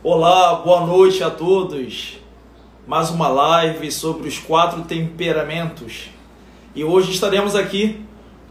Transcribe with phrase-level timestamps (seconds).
[0.00, 2.18] Olá, boa noite a todos.
[2.86, 6.08] Mais uma live sobre os quatro temperamentos.
[6.72, 8.00] E hoje estaremos aqui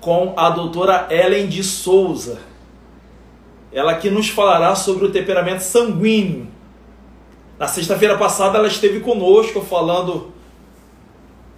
[0.02, 2.42] com a doutora Ellen de Souza.
[3.72, 6.50] Ela que nos falará sobre o temperamento sanguíneo.
[7.58, 10.34] Na sexta-feira passada ela esteve conosco falando,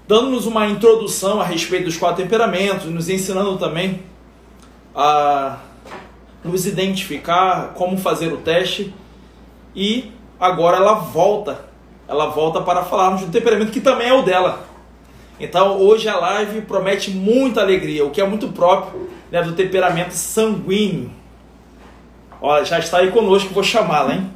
[0.07, 4.03] dando-nos uma introdução a respeito dos quatro temperamentos, nos ensinando também
[4.95, 5.57] a
[6.43, 8.93] nos identificar, como fazer o teste.
[9.75, 11.65] E agora ela volta,
[12.07, 14.67] ela volta para falarmos do temperamento que também é o dela.
[15.39, 20.11] Então hoje a live promete muita alegria, o que é muito próprio né, do temperamento
[20.11, 21.11] sanguíneo.
[22.41, 24.31] Olha, já está aí conosco, vou chamá-la, hein?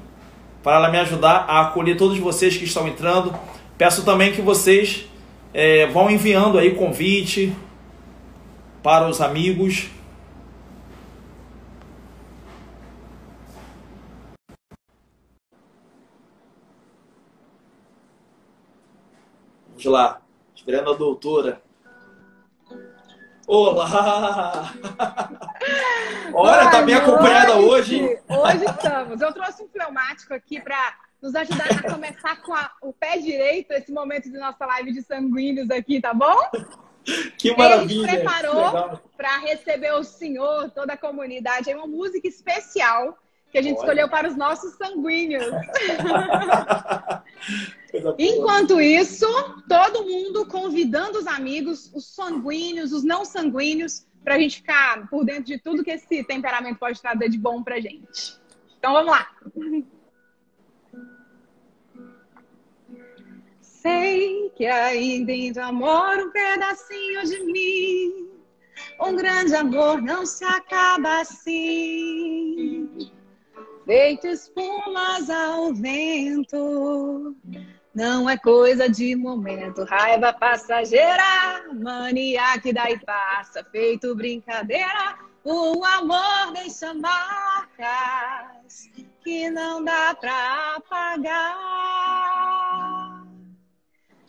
[0.62, 3.34] Para ela me ajudar a acolher todos vocês que estão entrando.
[3.78, 5.06] Peço também que vocês
[5.54, 7.54] é, vão enviando aí convite
[8.82, 9.88] para os amigos.
[19.84, 20.22] Vamos lá,
[20.56, 21.62] esperando a doutora.
[23.46, 24.74] Olá!
[26.34, 28.02] Olha, tá bem acompanhada hoje.
[28.30, 29.20] Hoje estamos.
[29.20, 33.72] Eu trouxe um fleumático aqui para nos ajudar a começar com a, o pé direito
[33.72, 36.38] esse momento de nossa live de sanguíneos aqui, tá bom?
[37.38, 38.08] Que maravilha!
[38.08, 43.18] Gente preparou para receber o senhor, toda a comunidade, é uma música especial
[43.54, 43.84] que a gente Olha.
[43.84, 45.46] escolheu para os nossos sanguíneos.
[48.18, 49.28] Enquanto isso,
[49.70, 55.24] todo mundo convidando os amigos, os sanguíneos, os não sanguíneos, para a gente ficar por
[55.24, 58.40] dentro de tudo que esse temperamento pode trazer de bom para gente.
[58.80, 59.30] Então vamos lá.
[63.62, 68.30] Sei que aí dentro mora um pedacinho de mim.
[69.00, 72.33] Um grande amor não se acaba assim
[73.86, 77.36] feito espumas ao vento.
[77.94, 85.16] Não é coisa de momento, raiva passageira, mania que daí passa, feito brincadeira.
[85.44, 88.90] O amor deixa marcas
[89.24, 91.64] que não dá pra apagar.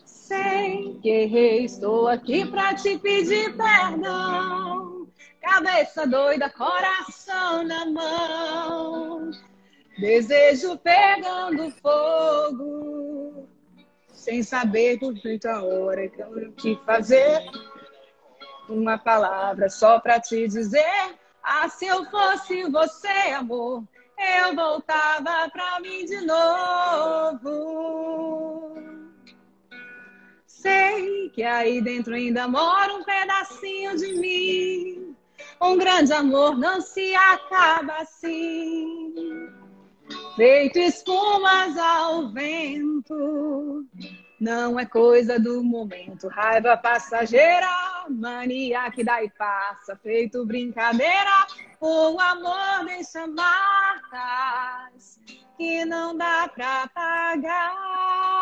[0.05, 4.94] Sei que errei, estou aqui pra te pedir perdão.
[5.45, 9.31] Cabeça doida, coração na mão.
[9.99, 13.47] Desejo pegando fogo.
[14.09, 17.43] Sem saber por muita hora que eu que fazer.
[18.71, 21.15] Uma palavra só pra te dizer.
[21.43, 23.85] Ah, se eu fosse você, amor,
[24.19, 27.53] eu voltava pra mim de novo.
[30.47, 35.14] Sei que aí dentro ainda mora um pedacinho de mim
[35.65, 39.15] um grande amor não se acaba assim.
[40.37, 43.87] Feito espumas ao vento,
[44.39, 46.29] não é coisa do momento.
[46.29, 49.97] Raiva passageira, mania que dá e passa.
[49.97, 51.47] Feito brincadeira,
[51.81, 55.19] o amor deixa marcas
[55.57, 58.35] que não dá pra pagar.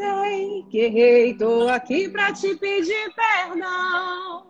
[0.00, 4.46] Sei que errei, tô aqui pra te pedir perdão.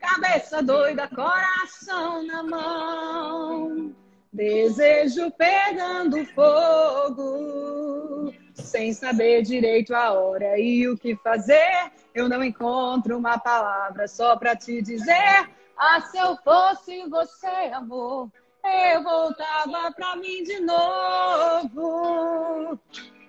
[0.00, 3.94] Cabeça doida, coração na mão.
[4.32, 11.92] Desejo pegando fogo, sem saber direito a hora e o que fazer.
[12.12, 15.48] Eu não encontro uma palavra só pra te dizer.
[15.76, 18.28] Ah, se eu fosse você, amor,
[18.64, 22.76] eu voltava pra mim de novo.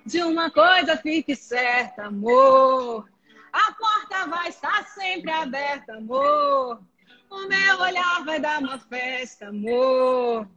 [0.06, 3.08] De uma coisa fique certa, amor.
[3.52, 6.82] A porta vai estar sempre aberta, amor.
[7.30, 10.48] O meu olhar vai dar uma festa, amor.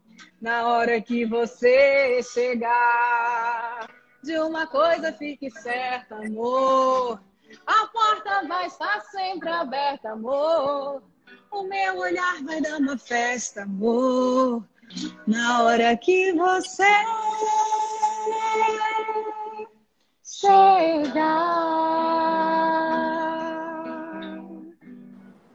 [0.41, 3.88] Na hora que você chegar.
[4.22, 7.20] De uma coisa fique certa, amor.
[7.66, 11.02] A porta vai estar sempre aberta, amor.
[11.50, 14.64] O meu olhar vai dar uma festa, amor.
[15.26, 16.84] Na hora que você
[20.42, 21.62] chegar.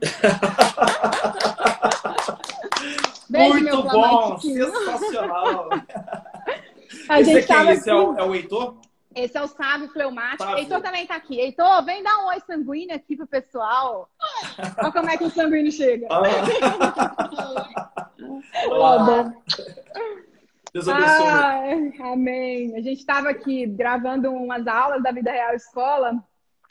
[3.29, 5.69] Beijo, Muito bom, sensacional.
[7.09, 8.77] A esse gente aqui, esse é o, é o Heitor?
[9.13, 10.43] Esse é o sábio fleumático.
[10.43, 10.59] Sábio.
[10.59, 11.37] Heitor também tá aqui.
[11.39, 14.09] Heitor, vem dar um oi sanguíneo aqui pro pessoal.
[14.77, 16.07] Olha como é que o sanguíneo chega.
[16.09, 16.21] Ah.
[18.69, 19.33] Olá.
[20.73, 21.27] Deus abençoe.
[21.27, 22.75] Ah, amém.
[22.75, 26.23] A gente estava aqui gravando umas aulas da Vida Real Escola.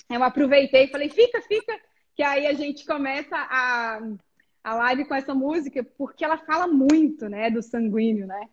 [0.09, 1.73] Eu aproveitei e falei, fica, fica,
[2.15, 4.01] que aí a gente começa a,
[4.63, 8.49] a live com essa música, porque ela fala muito, né, do sanguíneo, né?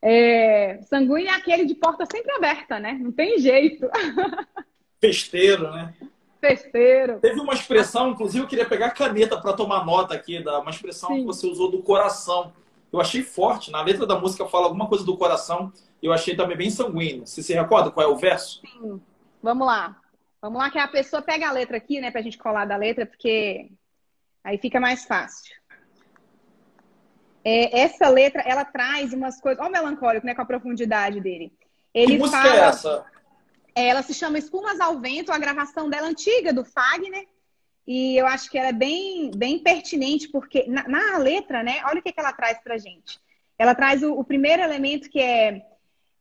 [0.00, 2.92] É, sanguíneo é aquele de porta sempre aberta, né?
[3.00, 3.88] Não tem jeito.
[5.00, 5.94] Festeiro, né?
[6.40, 7.20] Festeiro.
[7.20, 11.08] Teve uma expressão, inclusive eu queria pegar caneta para tomar nota aqui, da uma expressão
[11.08, 11.20] Sim.
[11.20, 12.52] que você usou do coração.
[12.94, 13.72] Eu achei forte.
[13.72, 15.72] Na letra da música fala alguma coisa do coração.
[16.00, 17.26] Eu achei também bem sanguíneo.
[17.26, 18.60] Você se recorda qual é o verso?
[18.60, 19.02] Sim.
[19.42, 20.00] Vamos lá.
[20.40, 23.04] Vamos lá que a pessoa pega a letra aqui, né, pra gente colar da letra,
[23.04, 23.68] porque
[24.44, 25.52] aí fica mais fácil.
[27.44, 29.60] É, essa letra, ela traz umas coisas.
[29.60, 30.34] Olha o melancólico, né?
[30.34, 31.52] Com a profundidade dele.
[31.92, 33.06] Ele que música é fala, é essa?
[33.74, 37.26] É, ela se chama Espumas ao Vento, a gravação dela antiga, do Fagner.
[37.86, 41.82] E eu acho que ela é bem, bem pertinente, porque na, na letra, né?
[41.84, 43.20] Olha o que, que ela traz pra gente.
[43.58, 45.66] Ela traz o, o primeiro elemento que é,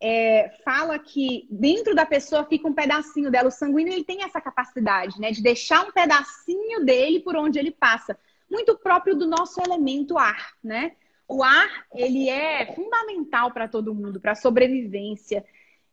[0.02, 3.48] é, fala que dentro da pessoa fica um pedacinho dela.
[3.48, 5.32] O sanguíneo ele tem essa capacidade, né?
[5.32, 8.18] De deixar um pedacinho dele por onde ele passa.
[8.52, 10.92] Muito próprio do nosso elemento ar, né?
[11.28, 15.44] o ar ele é fundamental para todo mundo, para a sobrevivência.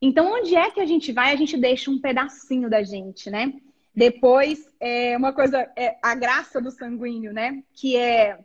[0.00, 3.54] Então, onde é que a gente vai, a gente deixa um pedacinho da gente, né?
[3.94, 7.62] Depois, é uma coisa, é a graça do sanguíneo, né?
[7.72, 8.38] Que é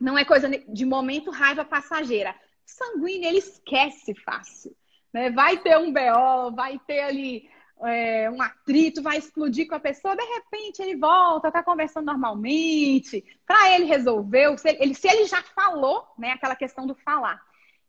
[0.00, 2.34] não é coisa de momento raiva passageira.
[2.66, 4.76] O sanguíneo ele esquece fácil,
[5.12, 5.30] né?
[5.30, 7.48] Vai ter um BO, vai ter ali
[7.82, 13.24] é, um atrito, vai explodir com a pessoa, de repente ele volta, tá conversando normalmente,
[13.46, 17.40] para ele resolveu, se ele, se ele já falou, né, aquela questão do falar.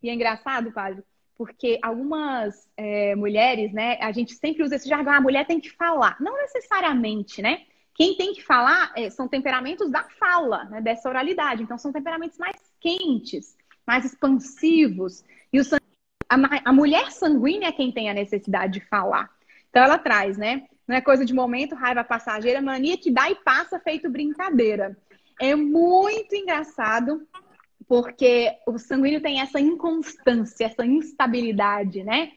[0.02, 1.04] E é engraçado, padre,
[1.38, 5.72] porque algumas é, mulheres, né, a gente sempre usa esse jargão, a mulher tem que
[5.72, 6.16] falar.
[6.20, 7.64] Não necessariamente, né?
[7.94, 11.64] Quem tem que falar é, são temperamentos da fala, né, dessa oralidade.
[11.64, 13.56] Então, são temperamentos mais quentes,
[13.88, 15.24] mais expansivos.
[15.52, 15.64] E o
[16.30, 19.30] a, a mulher sanguínea é quem tem a necessidade de falar.
[19.70, 20.64] Então ela traz, né?
[20.88, 24.98] Não é coisa de momento, raiva passageira, mania que dá e passa feito brincadeira.
[25.40, 27.28] É muito engraçado
[27.88, 32.32] porque o sanguíneo tem essa inconstância, essa instabilidade, né?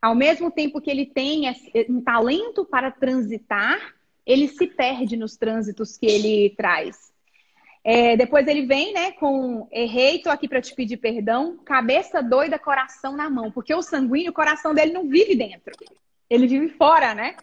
[0.00, 1.44] Ao mesmo tempo que ele tem
[1.88, 3.94] um talento para transitar,
[4.26, 7.12] ele se perde nos trânsitos que ele traz.
[7.82, 12.58] É, depois ele vem, né, com errei, tô aqui para te pedir perdão, cabeça doida,
[12.58, 15.74] coração na mão, porque o sanguíneo, o coração dele não vive dentro
[16.28, 17.36] ele vive fora, né?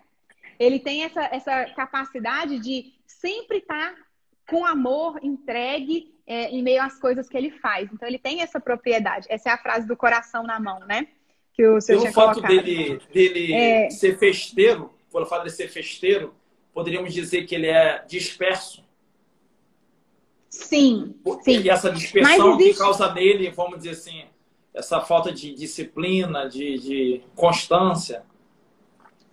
[0.60, 3.96] Ele tem essa, essa capacidade de sempre estar
[4.50, 7.92] com amor entregue é, em meio às coisas que ele faz.
[7.92, 9.28] Então ele tem essa propriedade.
[9.30, 11.08] Essa é a frase do coração na mão, né?
[11.54, 12.64] Que o seu Pelo fato colocado.
[12.64, 13.90] dele, dele é...
[13.90, 16.34] ser festeiro, pelo fato de ser festeiro,
[16.74, 18.82] poderíamos dizer que ele é disperso.
[20.50, 21.60] Sim, sim.
[21.60, 22.74] E essa dispersão existe...
[22.74, 24.24] que causa nele, vamos dizer assim,
[24.74, 28.24] essa falta de disciplina, de, de constância.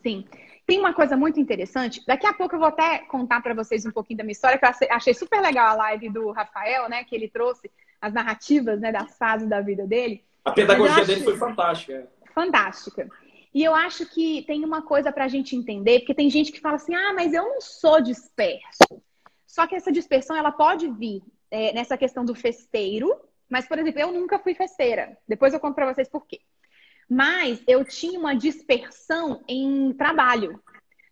[0.02, 0.24] Sim.
[0.68, 2.04] Tem uma coisa muito interessante.
[2.06, 4.66] Daqui a pouco eu vou até contar para vocês um pouquinho da minha história, que
[4.66, 7.04] eu achei super legal a live do Rafael, né?
[7.04, 10.22] Que ele trouxe as narrativas né, das fases da vida dele.
[10.44, 12.06] A pedagogia dele foi fantástica.
[12.34, 13.08] Fantástica.
[13.54, 16.60] E eu acho que tem uma coisa para a gente entender, porque tem gente que
[16.60, 19.02] fala assim, ah, mas eu não sou disperso.
[19.46, 23.18] Só que essa dispersão, ela pode vir é, nessa questão do festeiro,
[23.48, 25.16] mas, por exemplo, eu nunca fui festeira.
[25.26, 26.40] Depois eu conto para vocês por quê
[27.08, 30.60] mas eu tinha uma dispersão em trabalho.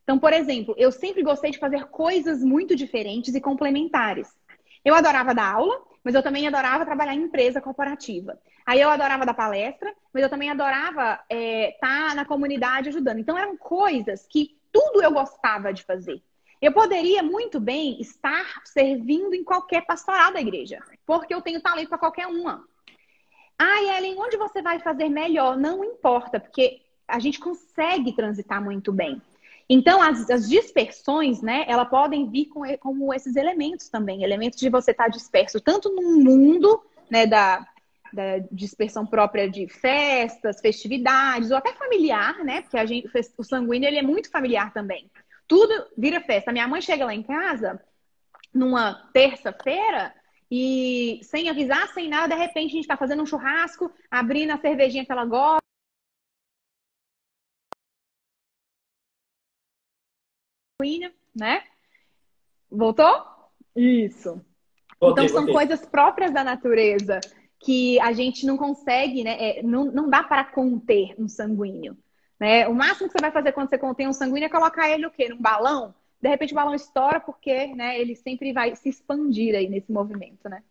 [0.03, 4.29] Então, por exemplo, eu sempre gostei de fazer coisas muito diferentes e complementares.
[4.85, 8.39] Eu adorava dar aula, mas eu também adorava trabalhar em empresa corporativa.
[8.65, 13.19] Aí eu adorava dar palestra, mas eu também adorava estar é, tá na comunidade ajudando.
[13.19, 16.23] Então eram coisas que tudo eu gostava de fazer.
[16.61, 21.89] Eu poderia muito bem estar servindo em qualquer pastoral da igreja, porque eu tenho talento
[21.89, 22.65] para qualquer uma.
[23.59, 25.57] Ah, Ellen, onde você vai fazer melhor?
[25.57, 29.21] Não importa, porque a gente consegue transitar muito bem.
[29.69, 34.23] Então, as, as dispersões, né, elas podem vir com, como esses elementos também.
[34.23, 37.67] Elementos de você estar tá disperso tanto no mundo, né, da,
[38.13, 43.89] da dispersão própria de festas, festividades, ou até familiar, né, porque a gente, o sanguíneo,
[43.89, 45.11] ele é muito familiar também.
[45.49, 46.53] Tudo vira festa.
[46.53, 47.81] Minha mãe chega lá em casa,
[48.55, 50.13] numa terça-feira,
[50.51, 54.59] e sem avisar, sem nada, de repente a gente está fazendo um churrasco, abrindo a
[54.59, 55.59] cervejinha que ela gosta.
[61.35, 61.65] Né?
[62.71, 63.27] Voltou?
[63.75, 64.41] Isso.
[65.01, 65.55] Voltei, então são voltei.
[65.55, 67.21] coisas próprias da natureza
[67.59, 69.37] que a gente não consegue, né?
[69.39, 71.97] É, não, não dá para conter um sanguíneo.
[72.39, 72.69] Né?
[72.69, 75.11] O máximo que você vai fazer quando você contém um sanguíneo é colocar ele o
[75.11, 75.29] quê?
[75.29, 75.95] Num balão?
[76.27, 80.49] De repente o balão estoura porque né, ele sempre vai se expandir aí nesse movimento,
[80.49, 80.63] né?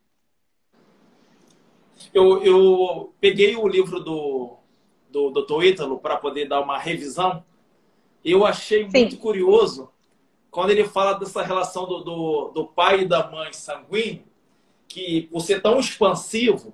[2.13, 4.57] Eu, eu peguei o livro do,
[5.09, 5.63] do Dr.
[5.63, 7.43] Ítalo para poder dar uma revisão.
[8.23, 8.99] Eu achei Sim.
[8.99, 9.89] muito curioso
[10.51, 14.23] quando ele fala dessa relação do, do, do pai e da mãe sanguíneo,
[14.87, 16.73] que por ser tão expansivo,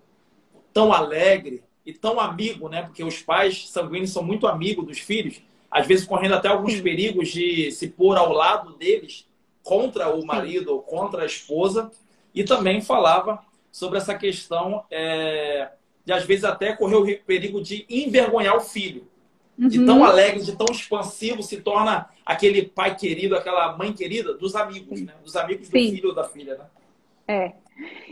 [0.73, 2.83] tão alegre, e tão amigo, né?
[2.83, 5.41] Porque os pais sanguíneos são muito amigos dos filhos,
[5.71, 6.83] às vezes correndo até alguns Sim.
[6.83, 9.25] perigos de se pôr ao lado deles
[9.63, 10.71] contra o marido Sim.
[10.71, 11.89] ou contra a esposa.
[12.35, 13.39] E também falava
[13.71, 15.69] sobre essa questão é,
[16.05, 19.07] de, às vezes, até correr o perigo de envergonhar o filho.
[19.57, 19.67] Uhum.
[19.67, 24.55] De tão alegre, de tão expansivo, se torna aquele pai querido, aquela mãe querida dos
[24.55, 25.13] amigos, né?
[25.23, 25.91] Dos amigos do Sim.
[25.91, 26.65] filho ou da filha, né?
[27.27, 27.53] É.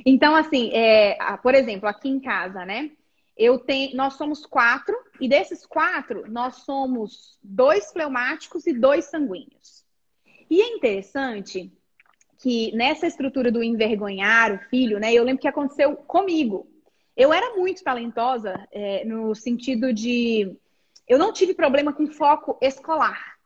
[0.06, 2.92] Então, assim, é, por exemplo, aqui em casa, né?
[3.40, 9.86] Eu tenho, nós somos quatro, e desses quatro, nós somos dois fleumáticos e dois sanguíneos.
[10.50, 11.72] E é interessante
[12.38, 15.14] que nessa estrutura do envergonhar o filho, né?
[15.14, 16.70] Eu lembro que aconteceu comigo.
[17.16, 20.58] Eu era muito talentosa é, no sentido de
[21.08, 23.38] eu não tive problema com foco escolar,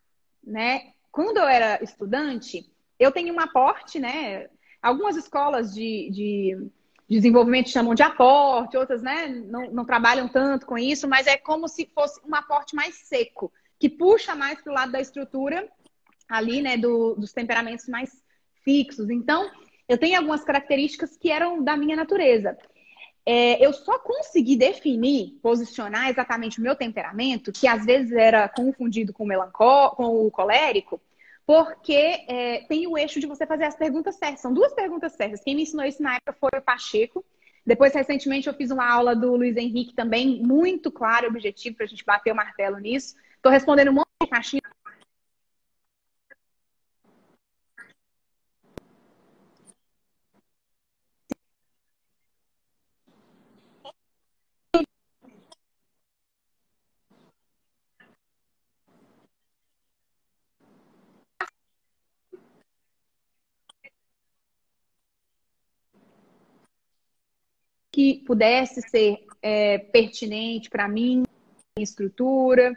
[0.43, 0.93] né?
[1.11, 2.67] Quando eu era estudante,
[2.99, 4.49] eu tenho um aporte, né?
[4.81, 6.67] Algumas escolas de, de
[7.13, 11.67] desenvolvimento chamam de aporte, outras, né, não, não trabalham tanto com isso, mas é como
[11.67, 15.67] se fosse um aporte mais seco, que puxa mais para o lado da estrutura
[16.27, 18.23] ali, né, do, dos temperamentos mais
[18.63, 19.09] fixos.
[19.09, 19.49] Então,
[19.87, 22.57] eu tenho algumas características que eram da minha natureza.
[23.25, 29.13] É, eu só consegui definir, posicionar exatamente o meu temperamento, que às vezes era confundido
[29.13, 30.99] com o melancólico, com o colérico,
[31.45, 34.39] porque é, tem o eixo de você fazer as perguntas certas.
[34.39, 35.41] São duas perguntas certas.
[35.43, 37.23] Quem me ensinou isso na época foi o Pacheco.
[37.65, 41.89] Depois, recentemente, eu fiz uma aula do Luiz Henrique também, muito claro, objetivo, para a
[41.89, 43.15] gente bater o martelo nisso.
[43.35, 44.61] Estou respondendo um monte de caixinha
[68.03, 71.23] que pudesse ser é, pertinente para mim,
[71.79, 72.73] estrutura.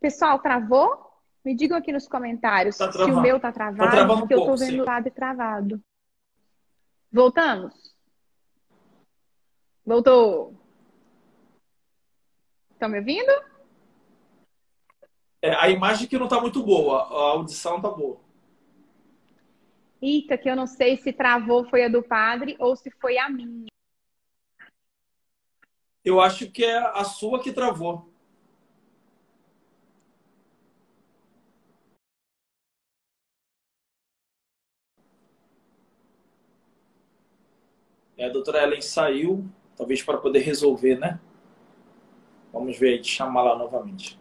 [0.00, 1.06] Pessoal, travou?
[1.44, 4.40] Me digam aqui nos comentários tá se o meu tá, tá travado, tá porque um
[4.40, 5.82] eu tô vendo o lado travado.
[7.12, 7.74] Voltamos?
[9.84, 10.54] Voltou.
[12.70, 13.32] Estão me ouvindo?
[15.42, 18.18] É, a imagem que não está muito boa, a audição está boa.
[20.00, 23.28] Eita, que eu não sei se travou foi a do padre ou se foi a
[23.28, 23.68] minha.
[26.08, 28.08] Eu acho que é a sua que travou.
[38.16, 39.46] É, a doutora Ellen saiu,
[39.76, 41.20] talvez para poder resolver, né?
[42.50, 44.18] Vamos ver aí, chamar lá novamente.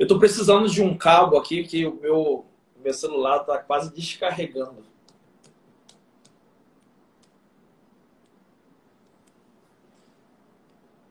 [0.00, 2.46] Eu estou precisando de um cabo aqui que o meu,
[2.82, 4.82] meu celular está quase descarregando.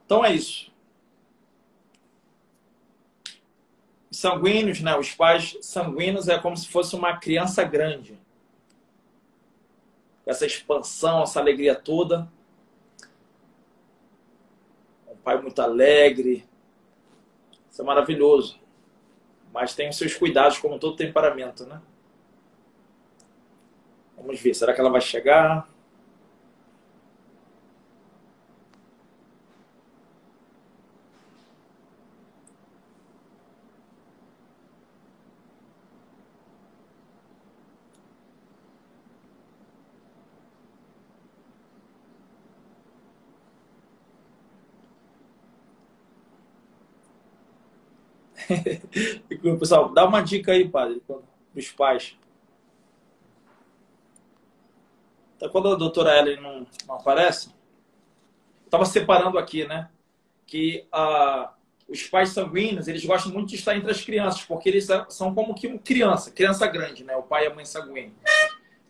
[0.04, 0.74] Então é isso.
[4.10, 4.98] Sanguíneos, né?
[4.98, 8.20] Os pais sanguíneos é como se fosse uma criança grande.
[10.26, 12.28] Essa expansão, essa alegria toda.
[15.08, 16.44] Um pai muito alegre.
[17.70, 18.60] Isso é maravilhoso.
[19.54, 21.82] Mas tem os seus cuidados, como todo temperamento, né?
[24.18, 25.69] Vamos ver, será que ela vai chegar?
[49.60, 51.02] Pessoal, dá uma dica aí, padre,
[51.56, 52.18] os pais.
[55.36, 57.54] Então, quando a doutora Ellen não, não aparece,
[58.66, 59.90] estava separando aqui, né?
[60.46, 61.54] Que ah,
[61.88, 65.56] os pais sanguíneos, eles gostam muito de estar entre as crianças, porque eles são como
[65.56, 67.16] que uma criança, criança grande, né?
[67.16, 68.14] O pai e a mãe sanguíneos.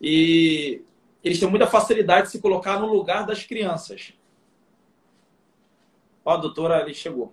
[0.00, 0.82] E
[1.22, 4.12] eles têm muita facilidade de se colocar no lugar das crianças.
[6.24, 7.32] Ó, a doutora ali chegou.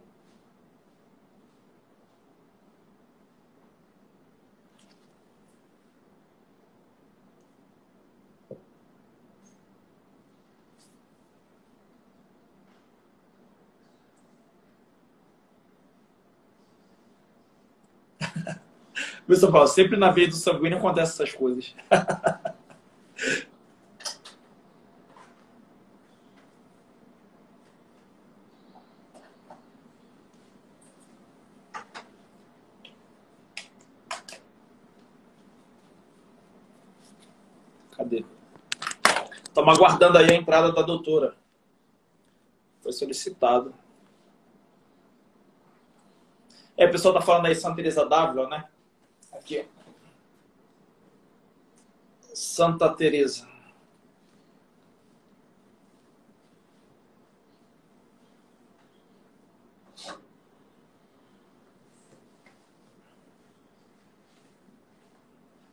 [19.28, 21.76] Meu São Paulo, sempre na veia do sanguíneo acontecem essas coisas.
[37.98, 38.24] Cadê?
[39.44, 41.36] Estamos aguardando aí a entrada da doutora.
[42.80, 43.74] Foi solicitado.
[46.78, 48.70] É, o pessoal tá falando aí Santa Teresa d'Ávila, né?
[49.38, 49.66] Aqui.
[52.34, 53.48] Santa Teresa.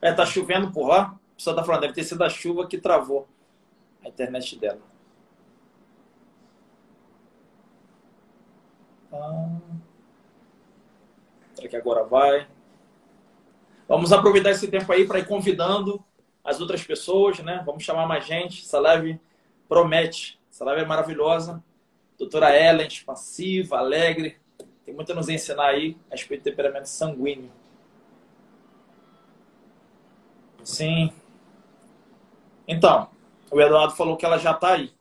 [0.01, 1.19] É, tá chovendo por lá.
[1.33, 3.27] O pessoal tá falando, deve ter sido a chuva que travou
[4.05, 4.83] a internet dela.
[9.11, 9.59] Ah.
[11.55, 12.54] Será que agora vai?
[13.89, 16.03] Vamos aproveitar esse tempo aí para ir convidando
[16.43, 17.63] as outras pessoas, né?
[17.65, 18.63] Vamos chamar mais gente.
[18.63, 19.21] Essa live
[19.69, 20.39] promete.
[20.51, 21.63] Essa live é maravilhosa.
[22.19, 24.37] Doutora Ellen, expansiva, alegre.
[24.85, 27.51] Tem muito a nos ensinar aí a respeito do temperamento sanguíneo.
[30.63, 31.13] Sim.
[32.67, 33.09] Então,
[33.51, 34.93] o Eduardo falou que ela já está aí.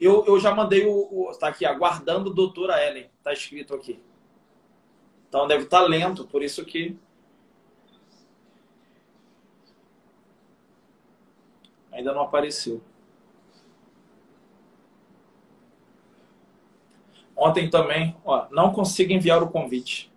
[0.00, 1.28] Eu, eu já mandei o.
[1.30, 3.10] Está aqui, aguardando doutora Ellen.
[3.18, 4.00] Está escrito aqui.
[5.28, 6.96] Então deve estar tá lento, por isso que.
[11.98, 12.80] Ainda não apareceu.
[17.36, 20.08] Ontem também, ó, não consigo enviar o convite.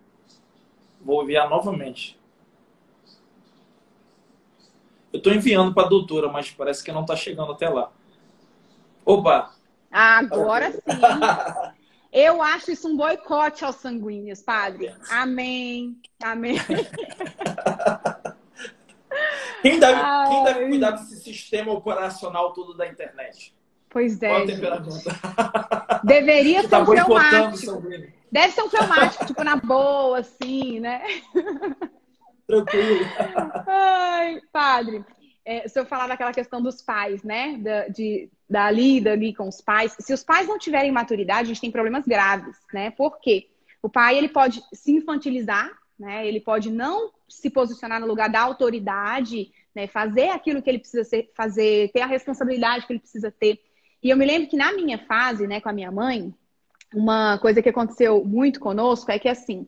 [1.01, 2.19] Vou enviar novamente.
[5.11, 7.91] Eu estou enviando para a doutora, mas parece que não está chegando até lá.
[9.03, 9.51] Opa!
[9.89, 10.79] Agora sim.
[12.13, 14.93] Eu acho isso um boicote aos sanguíneos, padre.
[15.09, 15.99] Amém.
[16.21, 16.57] Amém.
[19.61, 23.53] Quem deve, quem deve cuidar desse sistema operacional todo da internet?
[23.89, 24.29] Pois é.
[24.29, 25.99] Qual a temperatura?
[26.03, 27.83] Deveria ser tá um pneumático.
[28.31, 31.03] Deve ser um pneumático, tipo na boa, assim, né?
[32.47, 33.05] Tranquilo.
[33.67, 35.05] Ai, padre,
[35.45, 37.57] é, se eu falar daquela questão dos pais, né?
[37.57, 39.95] Da, de, da lida ali com os pais.
[39.99, 42.91] Se os pais não tiverem maturidade, a gente tem problemas graves, né?
[42.91, 43.49] Por quê?
[43.83, 45.69] O pai, ele pode se infantilizar,
[46.01, 46.27] né?
[46.27, 49.87] Ele pode não se posicionar no lugar da autoridade, né?
[49.87, 53.59] Fazer aquilo que ele precisa ser, fazer, ter a responsabilidade que ele precisa ter.
[54.03, 56.33] E eu me lembro que na minha fase, né, com a minha mãe,
[56.93, 59.67] uma coisa que aconteceu muito conosco é que, assim,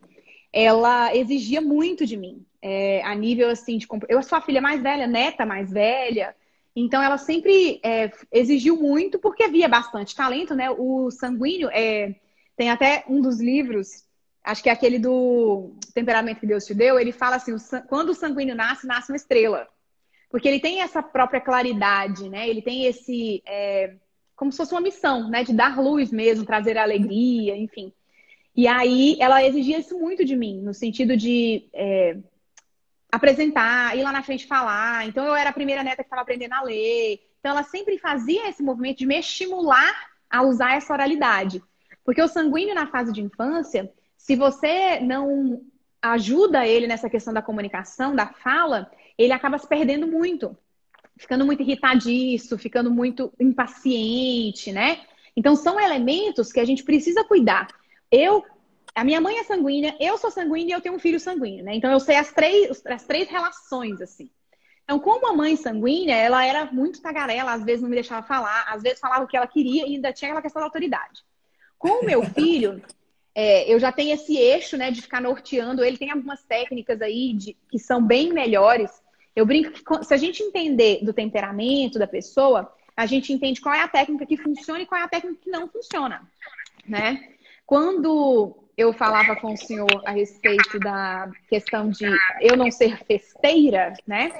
[0.51, 4.81] ela exigia muito de mim é, a nível assim de eu sou a filha mais
[4.81, 6.33] velha, neta mais velha,
[6.73, 10.71] então ela sempre é, exigiu muito porque havia bastante talento, né?
[10.71, 12.15] O sanguíneo é,
[12.55, 14.05] tem até um dos livros,
[14.43, 17.55] acho que é aquele do temperamento que Deus te deu, ele fala assim,
[17.87, 19.67] quando o sanguíneo nasce, nasce uma estrela,
[20.29, 22.49] porque ele tem essa própria claridade, né?
[22.49, 23.95] Ele tem esse é,
[24.35, 25.43] como se fosse uma missão, né?
[25.43, 27.93] De dar luz mesmo, trazer alegria, enfim.
[28.55, 32.17] E aí ela exigia isso muito de mim, no sentido de é,
[33.11, 35.07] apresentar, ir lá na frente falar.
[35.07, 37.19] Então eu era a primeira neta que estava aprendendo a ler.
[37.39, 39.93] Então ela sempre fazia esse movimento de me estimular
[40.29, 41.63] a usar essa oralidade.
[42.03, 43.91] Porque o sanguíneo na fase de infância,
[44.23, 45.61] se você não
[46.01, 50.57] ajuda ele nessa questão da comunicação, da fala, ele acaba se perdendo muito.
[51.17, 55.01] Ficando muito irritadiço, ficando muito impaciente, né?
[55.35, 57.67] Então são elementos que a gente precisa cuidar.
[58.09, 58.45] Eu
[58.95, 61.75] a minha mãe é sanguínea, eu sou sanguínea e eu tenho um filho sanguíneo, né?
[61.75, 64.29] Então eu sei as três, as três relações, assim.
[64.85, 68.67] Então, como a mãe sanguínea, ela era muito tagarela, às vezes não me deixava falar,
[68.69, 71.23] às vezes falava o que ela queria e ainda tinha aquela questão da autoridade.
[71.77, 72.81] Com o meu filho,
[73.35, 75.83] é, eu já tenho esse eixo, né, de ficar norteando.
[75.83, 78.91] Ele tem algumas técnicas aí de, que são bem melhores.
[79.35, 83.73] Eu brinco que se a gente entender do temperamento da pessoa, a gente entende qual
[83.73, 86.21] é a técnica que funciona e qual é a técnica que não funciona,
[86.87, 87.33] né?
[87.65, 92.05] Quando eu falava com o senhor a respeito da questão de
[92.39, 94.31] eu não ser festeira, né?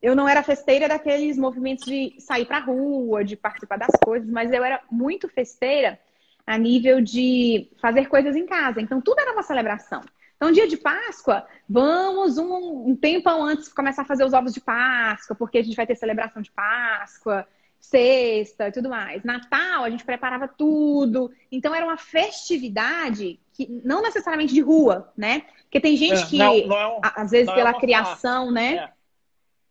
[0.00, 4.52] Eu não era festeira daqueles movimentos de sair para rua, de participar das coisas, mas
[4.52, 5.98] eu era muito festeira
[6.46, 8.80] a nível de fazer coisas em casa.
[8.80, 10.00] Então, tudo era uma celebração.
[10.36, 14.60] Então, dia de Páscoa, vamos um, um tempo antes começar a fazer os ovos de
[14.60, 17.46] Páscoa, porque a gente vai ter celebração de Páscoa
[17.80, 19.22] sexta e tudo mais.
[19.22, 21.32] Natal, a gente preparava tudo.
[21.50, 25.42] Então, era uma festividade que não necessariamente de rua, né?
[25.62, 28.46] Porque tem gente é, que, não, não é um, às vezes, é pela é criação,
[28.46, 28.92] farra, né?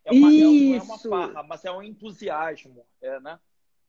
[0.06, 0.12] É.
[0.12, 1.08] Uma, Isso.
[1.08, 3.40] Não é uma farra, mas é um entusiasmo, é, né?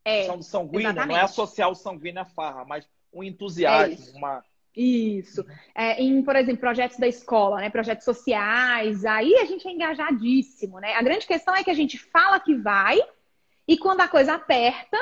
[0.06, 1.08] É, São sanguíneo, exatamente.
[1.08, 4.44] não é associar o sanguíneo à farra, mas um entusiasmo, é uma...
[4.76, 5.44] Isso.
[5.74, 7.70] É, em, por exemplo, projetos da escola, né?
[7.70, 10.94] Projetos sociais, aí a gente é engajadíssimo, né?
[10.94, 13.00] A grande questão é que a gente fala que vai,
[13.66, 14.96] e quando a coisa aperta,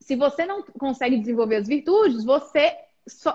[0.00, 2.74] se você não consegue desenvolver as virtudes, você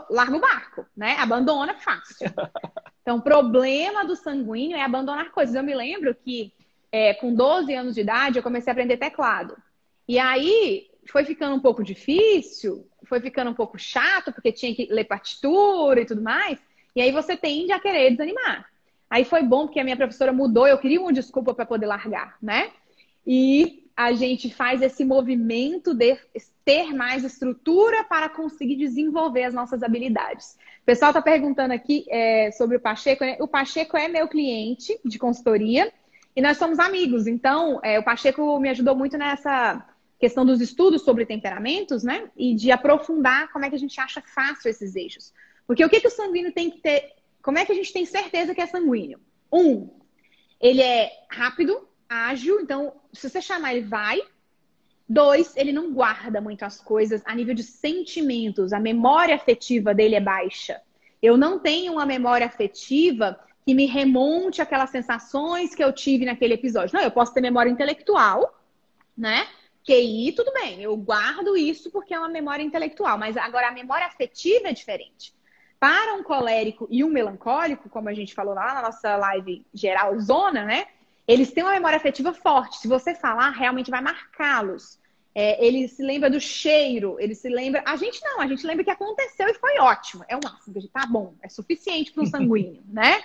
[0.09, 1.15] larga o barco, né?
[1.19, 2.27] Abandona fácil.
[3.07, 5.55] Então, o problema do sanguíneo é abandonar coisas.
[5.55, 6.51] Eu me lembro que
[6.91, 9.55] é, com 12 anos de idade eu comecei a aprender teclado.
[10.07, 14.87] E aí foi ficando um pouco difícil, foi ficando um pouco chato, porque tinha que
[14.91, 16.59] ler partitura e tudo mais.
[16.95, 18.65] E aí você tende a querer desanimar.
[19.09, 22.37] Aí foi bom porque a minha professora mudou, eu queria uma desculpa para poder largar,
[22.41, 22.71] né?
[23.25, 26.17] E a gente faz esse movimento de
[26.63, 30.57] ter mais estrutura para conseguir desenvolver as nossas habilidades.
[30.81, 33.23] O pessoal está perguntando aqui é, sobre o Pacheco.
[33.23, 33.37] Né?
[33.39, 35.91] O Pacheco é meu cliente de consultoria
[36.35, 37.25] e nós somos amigos.
[37.25, 39.83] Então, é, o Pacheco me ajudou muito nessa
[40.19, 42.29] questão dos estudos sobre temperamentos, né?
[42.35, 45.33] E de aprofundar como é que a gente acha fácil esses eixos.
[45.65, 47.13] Porque o que, que o sanguíneo tem que ter?
[47.41, 49.19] Como é que a gente tem certeza que é sanguíneo?
[49.51, 49.89] Um,
[50.59, 54.21] ele é rápido, ágil, então se você chamar ele vai.
[55.09, 60.15] Dois, ele não guarda muito as coisas a nível de sentimentos, a memória afetiva dele
[60.15, 60.81] é baixa.
[61.21, 66.53] Eu não tenho uma memória afetiva que me remonte aquelas sensações que eu tive naquele
[66.55, 66.93] episódio.
[66.93, 68.61] Não, eu posso ter memória intelectual,
[69.17, 69.47] né?
[69.87, 74.05] QI, tudo bem, eu guardo isso porque é uma memória intelectual, mas agora a memória
[74.05, 75.33] afetiva é diferente.
[75.79, 80.19] Para um colérico e um melancólico, como a gente falou lá na nossa live geral
[80.19, 80.87] zona, né?
[81.25, 82.79] Eles têm uma memória afetiva forte.
[82.79, 84.99] Se você falar, realmente vai marcá-los.
[85.33, 87.83] É, ele se lembra do cheiro, ele se lembra.
[87.85, 90.25] A gente não, a gente lembra que aconteceu e foi ótimo.
[90.27, 93.21] É o máximo, tá bom, é suficiente para um sanguíneo, né?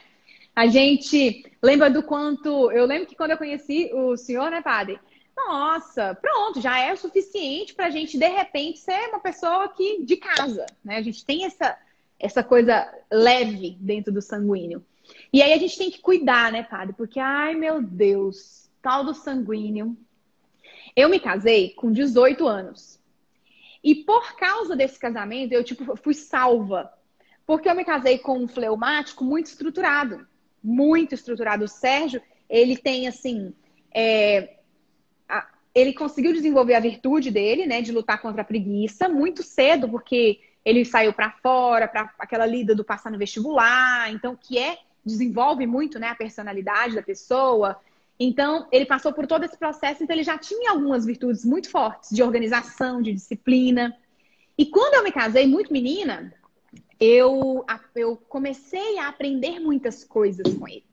[0.55, 2.70] A gente lembra do quanto.
[2.70, 5.01] Eu lembro que quando eu conheci o senhor, né, padre?
[5.37, 10.03] Nossa, pronto, já é o suficiente para a gente, de repente, ser uma pessoa que
[10.05, 10.97] de casa, né?
[10.97, 11.79] A gente tem essa,
[12.18, 14.85] essa coisa leve dentro do sanguíneo.
[15.33, 16.95] E aí a gente tem que cuidar, né, padre?
[16.95, 19.97] Porque, ai meu Deus, tal do sanguíneo.
[20.95, 23.01] Eu me casei com 18 anos.
[23.83, 26.92] E por causa desse casamento, eu, tipo, fui salva.
[27.47, 30.27] Porque eu me casei com um fleumático muito estruturado.
[30.62, 31.64] Muito estruturado.
[31.64, 33.53] O Sérgio, ele tem, assim,
[33.92, 34.59] é,
[35.74, 40.40] ele conseguiu desenvolver a virtude dele, né, de lutar contra a preguiça muito cedo, porque
[40.64, 45.66] ele saiu para fora, para aquela lida do passar no vestibular, então que é desenvolve
[45.66, 47.80] muito, né, a personalidade da pessoa.
[48.18, 52.11] Então, ele passou por todo esse processo, então ele já tinha algumas virtudes muito fortes
[52.11, 53.96] de organização, de disciplina.
[54.56, 56.32] E quando eu me casei, muito menina,
[57.00, 57.64] eu,
[57.96, 60.85] eu comecei a aprender muitas coisas com ele.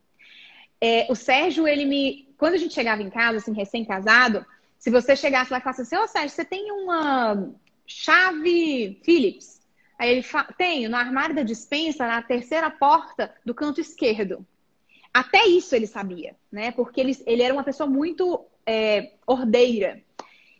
[0.82, 2.34] É, o Sérgio, ele me.
[2.38, 4.44] Quando a gente chegava em casa, assim, recém-casado,
[4.80, 7.54] se você chegasse lá e falasse assim, ô Sérgio, você tem uma
[7.86, 9.60] chave Philips?
[10.00, 14.48] Aí ele fala, tenho, no armário da dispensa, na terceira porta do canto esquerdo.
[15.14, 16.72] Até isso ele sabia, né?
[16.72, 20.02] Porque ele, ele era uma pessoa muito é, ordeira.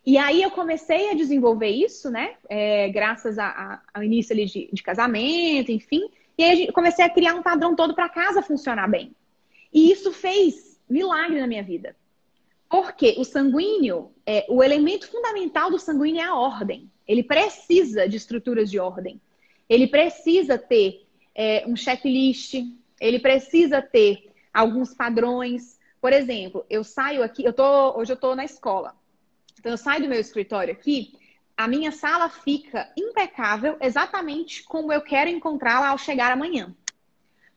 [0.04, 2.34] E aí eu comecei a desenvolver isso, né?
[2.48, 6.10] É, graças a, a, ao início ali de, de, casamento, enfim.
[6.36, 9.14] E aí comecei a criar um padrão todo para casa funcionar bem.
[9.72, 11.96] E isso fez milagre na minha vida.
[12.70, 16.88] Porque o sanguíneo, é, o elemento fundamental do sanguíneo é a ordem.
[17.06, 19.20] Ele precisa de estruturas de ordem.
[19.68, 21.04] Ele precisa ter
[21.34, 22.54] é, um checklist,
[23.00, 25.80] ele precisa ter alguns padrões.
[26.00, 28.94] Por exemplo, eu saio aqui, eu tô, hoje eu estou na escola.
[29.58, 31.12] Então eu saio do meu escritório aqui,
[31.56, 36.74] a minha sala fica impecável, exatamente como eu quero encontrá-la ao chegar amanhã.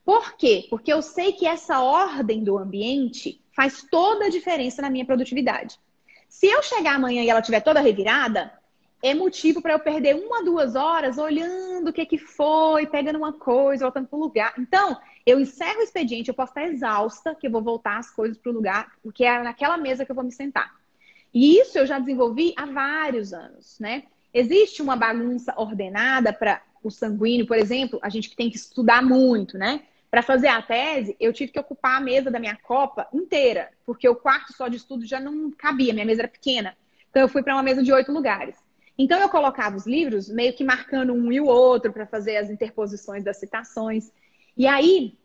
[0.04, 0.66] Por quê?
[0.68, 5.78] Porque eu sei que essa ordem do ambiente faz toda a diferença na minha produtividade.
[6.28, 8.52] Se eu chegar amanhã e ela estiver toda revirada,
[9.02, 13.32] é motivo para eu perder uma, duas horas olhando o que, que foi, pegando uma
[13.32, 14.54] coisa, voltando para o lugar.
[14.58, 18.36] Então, eu encerro o expediente, eu posso estar exausta, que eu vou voltar as coisas
[18.36, 20.74] para o lugar, porque é naquela mesa que eu vou me sentar.
[21.32, 24.04] E isso eu já desenvolvi há vários anos, né?
[24.32, 29.56] Existe uma bagunça ordenada para o sanguíneo, por exemplo, a gente tem que estudar muito,
[29.56, 29.82] né?
[30.14, 34.08] Para fazer a tese, eu tive que ocupar a mesa da minha copa inteira, porque
[34.08, 36.76] o quarto só de estudo já não cabia, minha mesa era pequena.
[37.10, 38.54] Então eu fui para uma mesa de oito lugares.
[38.96, 42.48] Então eu colocava os livros meio que marcando um e o outro para fazer as
[42.48, 44.12] interposições das citações.
[44.56, 45.18] E aí,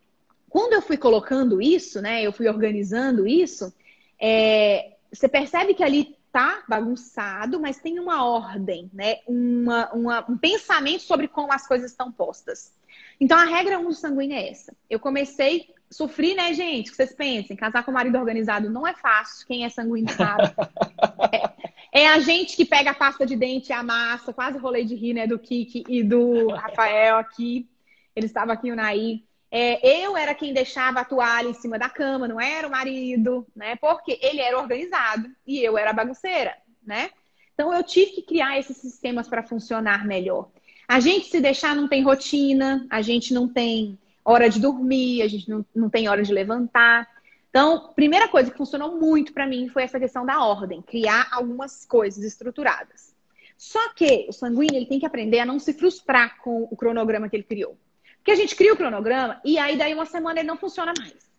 [0.49, 3.71] quando eu fui colocando isso, né, eu fui organizando isso,
[4.19, 10.35] é, você percebe que ali tá bagunçado, mas tem uma ordem, né, uma, uma, um
[10.35, 12.71] pensamento sobre como as coisas estão postas.
[13.19, 14.73] Então, a regra 1 um do sanguíneo é essa.
[14.89, 16.89] Eu comecei, sofri, né, gente?
[16.89, 19.45] Que vocês pensem, casar com marido organizado não é fácil.
[19.45, 20.53] Quem é sanguíneo sabe.
[21.91, 24.33] É, é, a gente que pega a pasta de dente e amassa.
[24.33, 27.69] Quase rolei de rir, né, do Kiki e do Rafael aqui.
[28.15, 29.23] Ele estava aqui, o Naí.
[29.51, 33.47] É, eu era quem deixava a toalha em cima da cama, não era o marido,
[33.55, 33.75] né?
[33.75, 37.09] Porque ele era organizado e eu era bagunceira, né?
[37.53, 40.49] Então eu tive que criar esses sistemas para funcionar melhor.
[40.89, 45.27] A gente, se deixar, não tem rotina, a gente não tem hora de dormir, a
[45.27, 47.07] gente não, não tem hora de levantar.
[47.51, 51.85] Então, primeira coisa que funcionou muito para mim foi essa questão da ordem, criar algumas
[51.85, 53.13] coisas estruturadas.
[53.55, 57.29] Só que o sanguíneo ele tem que aprender a não se frustrar com o cronograma
[57.29, 57.77] que ele criou.
[58.17, 61.29] Porque a gente cria o cronograma e aí daí uma semana ele não funciona mais.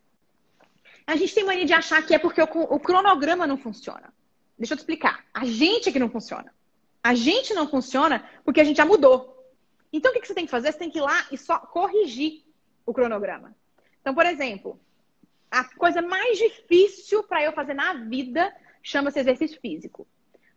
[1.09, 4.13] A gente tem mania de achar que é porque o, cronograma não funciona.
[4.57, 5.25] Deixa eu te explicar.
[5.35, 6.55] A gente é que não funciona.
[7.03, 9.40] A gente não funciona porque a gente já mudou.
[9.93, 10.73] Então, o que você tem que fazer?
[10.73, 12.45] Você tem que ir lá e só corrigir
[12.87, 13.55] o cronograma.
[14.01, 14.81] Então, por exemplo,
[15.51, 20.07] a coisa mais difícil para eu fazer na vida chama-se exercício físico.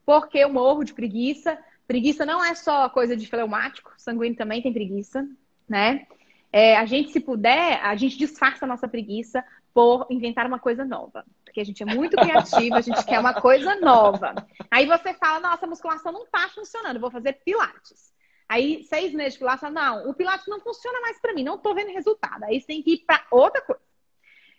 [0.06, 1.58] Porque eu morro de preguiça.
[1.88, 5.28] Preguiça não é só coisa de fleumático, sanguíneo também tem preguiça,
[5.68, 6.08] né?
[6.52, 9.44] É, a gente, se puder, a gente disfarça a nossa preguiça
[9.74, 11.26] por inventar uma coisa nova.
[11.44, 14.36] Porque a gente é muito criativa, a gente quer uma coisa nova.
[14.70, 18.13] Aí você fala, nossa, a musculação não tá funcionando, vou fazer pilates.
[18.48, 21.74] Aí, seis meses de pilates, não, o pilates não funciona mais para mim, não tô
[21.74, 22.44] vendo resultado.
[22.44, 23.82] Aí você tem que ir para outra coisa.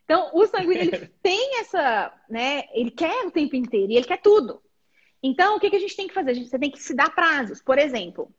[0.04, 2.64] Então, o sanguíneo, ele tem essa, né?
[2.72, 4.62] Ele quer o tempo inteiro e ele quer tudo.
[5.22, 6.34] Então, o que, que a gente tem que fazer?
[6.34, 7.62] Você tem que se dar prazos.
[7.62, 8.30] Por exemplo,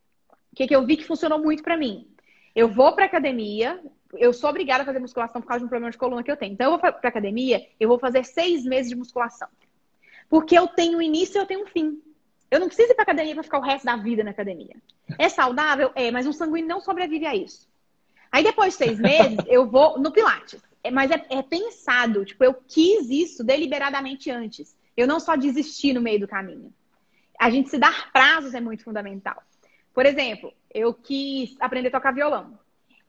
[0.51, 2.07] o que, que eu vi que funcionou muito para mim?
[2.55, 5.91] Eu vou para academia, eu sou obrigada a fazer musculação por causa de um problema
[5.91, 6.53] de coluna que eu tenho.
[6.53, 9.47] Então, eu vou para academia, eu vou fazer seis meses de musculação.
[10.29, 12.01] Porque eu tenho um início e eu tenho um fim.
[12.49, 14.75] Eu não preciso ir para academia para ficar o resto da vida na academia.
[15.17, 15.91] É saudável?
[15.95, 17.67] É, mas um sanguíneo não sobrevive a isso.
[18.31, 20.61] Aí, depois de seis meses, eu vou no Pilates.
[20.83, 24.77] É, mas é, é, pensado, tipo, eu quis isso deliberadamente antes.
[24.95, 26.73] Eu não só desisti no meio do caminho.
[27.39, 29.41] A gente se dar prazos é muito fundamental.
[29.93, 32.59] Por exemplo, eu quis aprender a tocar violão.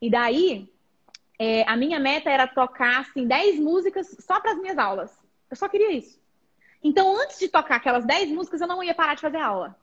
[0.01, 0.71] E daí,
[1.37, 5.11] é, a minha meta era tocar, assim, 10 músicas só para as minhas aulas.
[5.49, 6.19] Eu só queria isso.
[6.83, 9.75] Então, antes de tocar aquelas 10 músicas, eu não ia parar de fazer aula.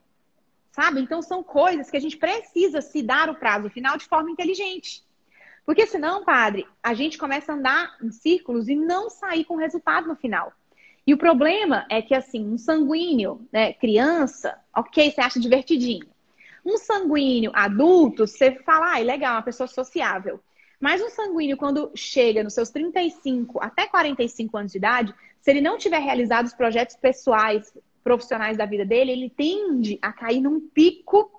[0.71, 0.99] Sabe?
[0.99, 5.03] Então, são coisas que a gente precisa se dar o prazo final de forma inteligente.
[5.65, 10.07] Porque senão, padre, a gente começa a andar em círculos e não sair com resultado
[10.07, 10.53] no final.
[11.07, 16.07] E o problema é que, assim, um sanguíneo, né, criança, ok, você acha divertidinho.
[16.65, 20.39] Um sanguíneo adulto, você fala, ah, é legal, uma pessoa sociável.
[20.79, 25.61] Mas um sanguíneo, quando chega nos seus 35 até 45 anos de idade, se ele
[25.61, 27.71] não tiver realizado os projetos pessoais,
[28.03, 31.31] profissionais da vida dele, ele tende a cair num pico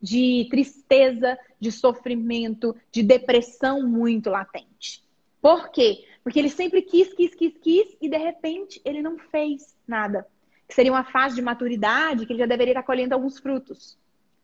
[0.00, 5.02] de tristeza, de sofrimento, de depressão muito latente.
[5.40, 6.04] Por quê?
[6.22, 10.26] Porque ele sempre quis, quis, quis, quis e de repente ele não fez nada.
[10.68, 13.96] Que seria uma fase de maturidade que ele já deveria estar colhendo alguns frutos,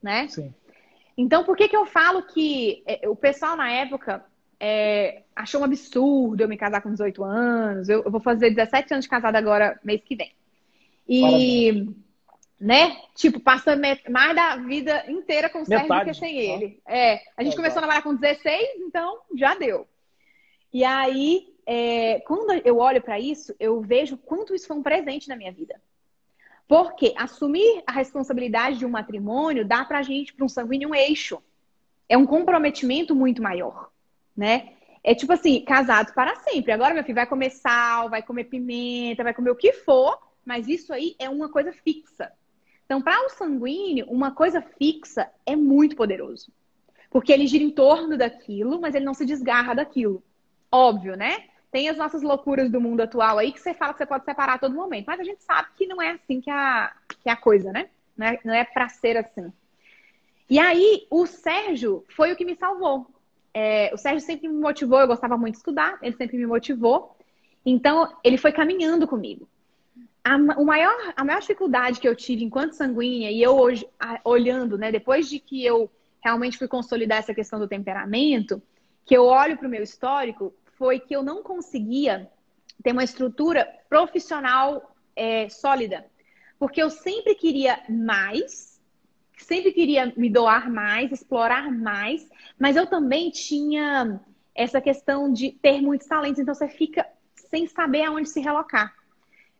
[0.02, 0.28] né?
[0.28, 0.54] Sim.
[1.16, 4.24] Então, por que, que eu falo que é, o pessoal na época
[4.60, 7.88] é, achou um absurdo eu me casar com 18 anos?
[7.88, 10.32] Eu, eu, vou fazer 17 anos de casada agora, mês que vem.
[11.08, 11.20] E.
[11.20, 12.08] Parabéns
[12.60, 12.96] né?
[13.14, 16.80] Tipo, passa mais da vida inteira com o Sérgio do que sem ele.
[16.86, 19.86] É, a gente é, começou a namorar com 16, então já deu.
[20.72, 25.28] E aí, é, quando eu olho para isso, eu vejo quanto isso foi um presente
[25.28, 25.80] na minha vida.
[26.66, 31.40] Porque assumir a responsabilidade de um matrimônio dá pra gente, para um sanguíneo, um eixo.
[32.08, 33.90] É um comprometimento muito maior,
[34.38, 34.68] né?
[35.02, 36.70] É tipo assim, casados para sempre.
[36.70, 40.68] Agora, meu filho, vai comer sal, vai comer pimenta, vai comer o que for, mas
[40.68, 42.32] isso aí é uma coisa fixa.
[42.84, 46.52] Então, para o sanguíneo, uma coisa fixa é muito poderoso.
[47.10, 50.22] Porque ele gira em torno daquilo, mas ele não se desgarra daquilo.
[50.70, 51.44] Óbvio, né?
[51.70, 54.54] Tem as nossas loucuras do mundo atual aí que você fala que você pode separar
[54.54, 55.06] a todo momento.
[55.06, 57.88] Mas a gente sabe que não é assim que é a, que a coisa, né?
[58.16, 59.52] Não é, não é pra ser assim.
[60.48, 63.06] E aí, o Sérgio foi o que me salvou.
[63.52, 67.16] É, o Sérgio sempre me motivou, eu gostava muito de estudar, ele sempre me motivou.
[67.64, 69.48] Então, ele foi caminhando comigo
[70.28, 73.88] a, o maior, a maior dificuldade que eu tive enquanto sanguínea, e eu hoje,
[74.22, 75.90] olhando, né, depois de que eu
[76.22, 78.60] realmente fui consolidar essa questão do temperamento,
[79.06, 82.30] que eu olho para o meu histórico, foi que eu não conseguia
[82.82, 86.04] ter uma estrutura profissional é, sólida.
[86.58, 88.67] Porque eu sempre queria mais,
[89.38, 94.20] sempre queria me doar mais, explorar mais, mas eu também tinha
[94.54, 98.94] essa questão de ter muitos talentos, então você fica sem saber aonde se relocar.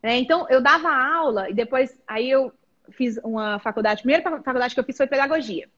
[0.03, 0.19] Né?
[0.19, 2.53] Então, eu dava aula e depois, aí eu
[2.91, 5.69] fiz uma faculdade, a primeira faculdade que eu fiz foi pedagogia.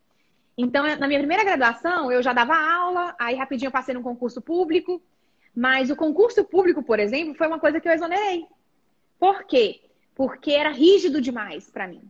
[0.56, 4.40] Então, na minha primeira graduação, eu já dava aula, aí rapidinho eu passei num concurso
[4.40, 5.02] público,
[5.54, 8.46] mas o concurso público, por exemplo, foi uma coisa que eu exonerei.
[9.18, 9.80] Por quê?
[10.14, 12.02] Porque era rígido demais para mim.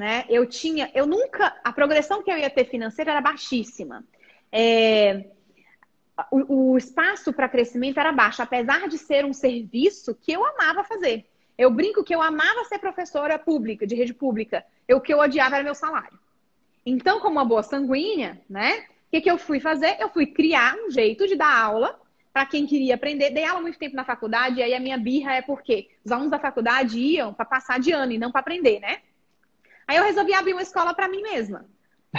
[0.00, 0.24] Né?
[0.30, 4.02] Eu tinha, eu nunca, a progressão que eu ia ter financeira era baixíssima.
[4.50, 5.26] É,
[6.30, 10.84] o, o espaço para crescimento era baixo, apesar de ser um serviço que eu amava
[10.84, 11.26] fazer.
[11.58, 14.64] Eu brinco que eu amava ser professora pública, de rede pública.
[14.88, 16.18] Eu, o que eu odiava era meu salário.
[16.86, 18.78] Então, como uma boa sanguínea, né?
[18.78, 19.98] O que, que eu fui fazer?
[20.00, 22.00] Eu fui criar um jeito de dar aula
[22.32, 23.28] para quem queria aprender.
[23.32, 26.30] Dei aula muito tempo na faculdade, e aí a minha birra é porque os alunos
[26.30, 29.02] da faculdade iam para passar de ano e não para aprender, né?
[29.90, 31.66] Aí eu resolvi abrir uma escola para mim mesma.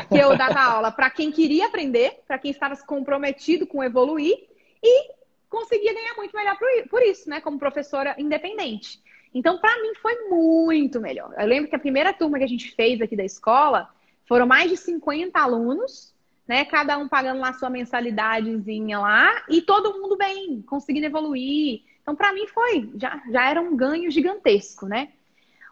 [0.10, 4.36] Que eu dava aula para quem queria aprender, para quem estava comprometido com evoluir
[4.84, 5.12] e
[5.50, 6.58] conseguia ganhar muito melhor
[6.90, 7.40] por isso, né?
[7.40, 9.00] Como professora independente.
[9.34, 11.34] Então, para mim, foi muito melhor.
[11.38, 13.90] Eu lembro que a primeira turma que a gente fez aqui da escola
[14.28, 16.14] foram mais de 50 alunos,
[16.46, 16.66] né?
[16.66, 21.84] Cada um pagando lá sua mensalidadezinha lá e todo mundo bem, conseguindo evoluir.
[22.02, 25.14] Então, para mim, foi, já, já era um ganho gigantesco, né?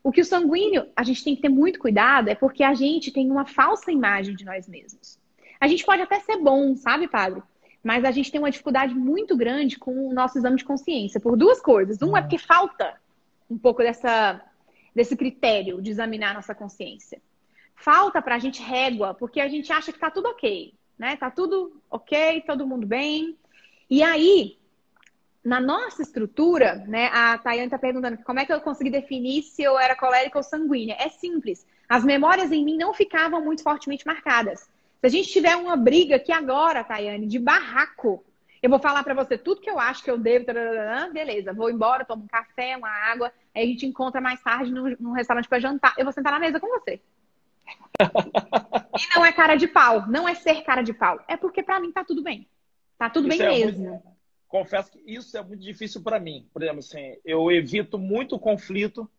[0.04, 3.12] O que o sanguíneo, a gente tem que ter muito cuidado, é porque a gente
[3.12, 5.20] tem uma falsa imagem de nós mesmos.
[5.60, 7.44] A gente pode até ser bom, sabe, padre?
[7.84, 11.38] Mas a gente tem uma dificuldade muito grande com o nosso exame de consciência, por
[11.38, 12.02] duas coisas.
[12.02, 13.00] Um é porque falta
[13.50, 14.42] um pouco dessa,
[14.94, 17.22] desse critério de examinar nossa consciência.
[17.76, 21.16] Falta para a gente régua, porque a gente acha que está tudo ok, né?
[21.16, 23.38] Tá tudo ok, todo mundo bem.
[23.90, 24.59] E aí,
[25.50, 27.08] na nossa estrutura, né?
[27.12, 30.44] A Tayane está perguntando como é que eu consegui definir se eu era colérica ou
[30.44, 30.96] sanguínea.
[31.00, 31.66] É simples.
[31.90, 34.70] As memórias em mim não ficavam muito fortemente marcadas.
[35.00, 38.24] Se a gente tiver uma briga aqui agora, Tayane, de barraco,
[38.62, 40.46] eu vou falar para você tudo que eu acho que eu devo,
[41.12, 44.96] beleza, vou embora, tomo um café, uma água, aí a gente encontra mais tarde num,
[45.00, 45.96] num restaurante para jantar.
[45.98, 47.02] Eu vou sentar na mesa com você.
[49.00, 51.80] e não é cara de pau, não é ser cara de pau, é porque para
[51.80, 52.48] mim tá tudo bem.
[53.00, 53.90] Tá tudo isso bem é mesmo.
[53.90, 54.19] Muito,
[54.50, 56.46] confesso que isso é muito difícil para mim.
[56.52, 59.10] Por exemplo, assim, eu evito muito conflito,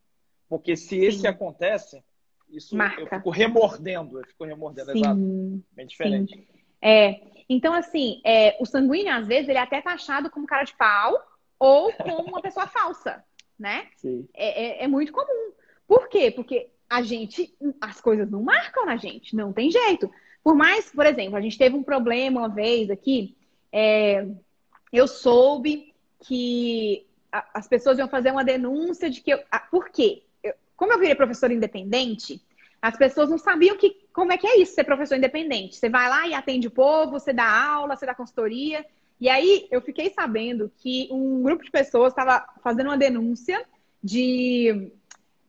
[0.49, 1.05] porque se Sim.
[1.07, 2.03] esse acontece,
[2.51, 3.01] isso Marca.
[3.01, 4.99] eu fico remordendo, eu fico remordendo, Sim.
[4.99, 5.65] exato.
[5.73, 6.35] Bem diferente.
[6.35, 6.47] Sim.
[6.83, 10.75] É, então, assim, é, o sanguíneo, às vezes, ele é até taxado como cara de
[10.75, 11.17] pau
[11.59, 13.25] ou como uma pessoa falsa,
[13.59, 13.87] né?
[13.97, 14.29] Sim.
[14.35, 15.53] É, é, é muito comum.
[15.87, 16.31] Por quê?
[16.31, 20.11] Porque a gente, as coisas não marcam na gente, não tem jeito.
[20.43, 23.37] Por mais, por exemplo, a gente teve um problema uma vez aqui,
[23.71, 24.27] é,
[24.93, 29.41] eu soube que a, as pessoas iam fazer uma denúncia de que eu.
[29.51, 30.23] A, por quê?
[30.43, 32.43] Eu, como eu virei professora independente,
[32.83, 35.77] as pessoas não sabiam que, como é que é isso, ser professor independente.
[35.77, 38.85] Você vai lá e atende o povo, você dá aula, você dá consultoria.
[39.21, 43.65] E aí eu fiquei sabendo que um grupo de pessoas estava fazendo uma denúncia
[44.03, 44.91] de.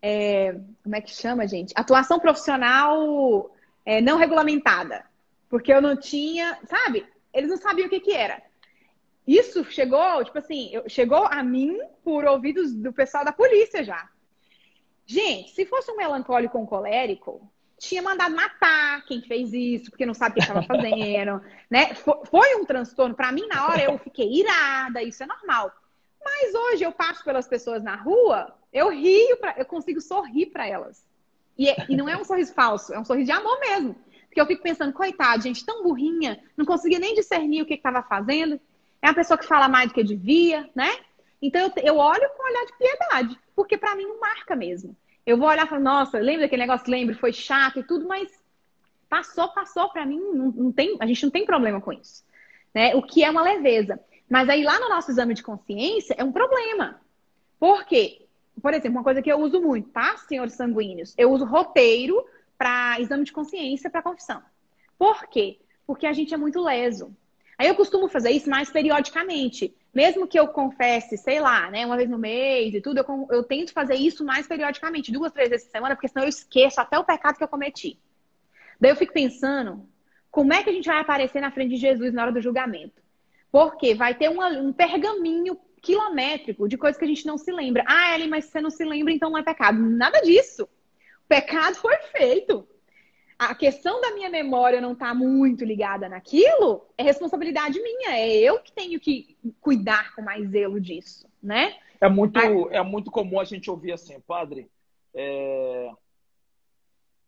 [0.01, 1.73] É, como é que chama, gente?
[1.75, 3.49] Atuação profissional
[3.85, 5.05] é, não regulamentada.
[5.49, 6.59] Porque eu não tinha.
[6.65, 7.05] Sabe?
[7.33, 8.41] Eles não sabiam o que, que era.
[9.27, 14.09] Isso chegou, tipo assim, chegou a mim por ouvidos do pessoal da polícia já.
[15.05, 20.05] Gente, se fosse um melancólico ou um colérico, tinha mandado matar quem fez isso, porque
[20.05, 21.93] não sabe o que estava fazendo, né?
[21.95, 23.15] Foi um transtorno.
[23.15, 25.71] Para mim, na hora, eu fiquei irada, isso é normal.
[26.23, 30.67] Mas hoje eu passo pelas pessoas na rua, eu rio, pra, eu consigo sorrir para
[30.67, 31.03] elas.
[31.57, 33.95] E, é, e, não é um sorriso falso, é um sorriso de amor mesmo.
[34.27, 38.01] Porque eu fico pensando, coitado, gente, tão burrinha, não conseguia nem discernir o que estava
[38.01, 38.59] fazendo.
[39.01, 40.89] É uma pessoa que fala mais do que devia, né?
[41.41, 44.95] Então eu, eu olho com um olhar de piedade, porque para mim não marca mesmo.
[45.25, 48.29] Eu vou olhar e falar, nossa, lembra daquele negócio, lembro, foi chato e tudo, mas
[49.09, 52.23] passou, passou, para mim não, não, tem, a gente não tem problema com isso.
[52.73, 52.95] Né?
[52.95, 53.99] O que é uma leveza.
[54.29, 57.01] Mas aí lá no nosso exame de consciência é um problema.
[57.59, 58.25] Por quê?
[58.61, 61.13] Por exemplo, uma coisa que eu uso muito, tá, senhores sanguíneos?
[61.17, 62.23] Eu uso roteiro
[62.57, 64.41] para exame de consciência para confissão.
[64.97, 65.59] Por quê?
[65.85, 67.15] Porque a gente é muito leso.
[67.61, 69.71] Aí eu costumo fazer isso mais periodicamente.
[69.93, 73.43] Mesmo que eu confesse, sei lá, né, uma vez no mês e tudo, eu, eu
[73.43, 76.97] tento fazer isso mais periodicamente, duas, três vezes por semana, porque senão eu esqueço até
[76.97, 77.99] o pecado que eu cometi.
[78.79, 79.87] Daí eu fico pensando,
[80.31, 82.99] como é que a gente vai aparecer na frente de Jesus na hora do julgamento?
[83.51, 87.83] Porque vai ter uma, um pergaminho quilométrico de coisas que a gente não se lembra.
[87.87, 89.77] Ah, Ellen, mas você não se lembra, então não é pecado.
[89.77, 90.63] Nada disso.
[90.63, 92.67] O pecado foi feito
[93.41, 98.15] a questão da minha memória não estar tá muito ligada naquilo é responsabilidade minha.
[98.15, 101.75] É eu que tenho que cuidar com mais zelo disso, né?
[101.99, 102.39] É muito,
[102.69, 104.69] é muito comum a gente ouvir assim, padre.
[105.11, 105.91] É...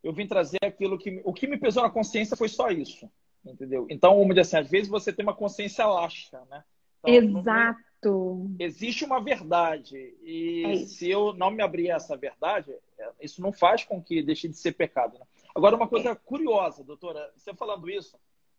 [0.04, 3.10] Eu vim trazer aquilo que o que me pesou na consciência foi só isso,
[3.44, 3.88] entendeu?
[3.90, 6.64] Então, dizer assim, às vezes você tem uma consciência laxa, né?
[7.04, 7.80] Então, Exato.
[8.04, 8.56] Não...
[8.60, 13.42] Existe uma verdade e é se eu não me abrir a essa verdade, é, isso
[13.42, 15.18] não faz com que deixe de ser pecado.
[15.18, 15.26] Né?
[15.56, 18.18] Agora, uma coisa curiosa, doutora, você falando isso,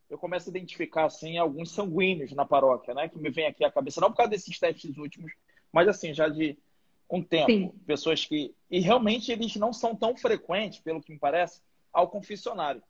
[0.08, 3.08] eu começo a identificar assim alguns sanguíneos na paróquia, né?
[3.08, 5.32] Que me vem aqui à cabeça, não por causa desses testes últimos,
[5.72, 6.56] mas assim, já de
[7.10, 7.50] um tempo.
[7.50, 7.68] Sim.
[7.86, 8.54] Pessoas que.
[8.70, 11.60] E realmente eles não são tão frequentes, pelo que me parece,
[11.92, 12.82] ao confessionário.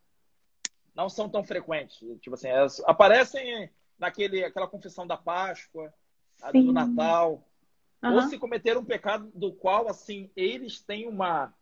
[0.94, 1.98] Não são tão frequentes.
[2.20, 5.92] Tipo assim, elas aparecem naquele, aquela confissão da Páscoa,
[6.52, 7.44] do Natal.
[8.02, 8.14] Uhum.
[8.14, 11.52] Ou se cometeram um pecado do qual, assim, eles têm uma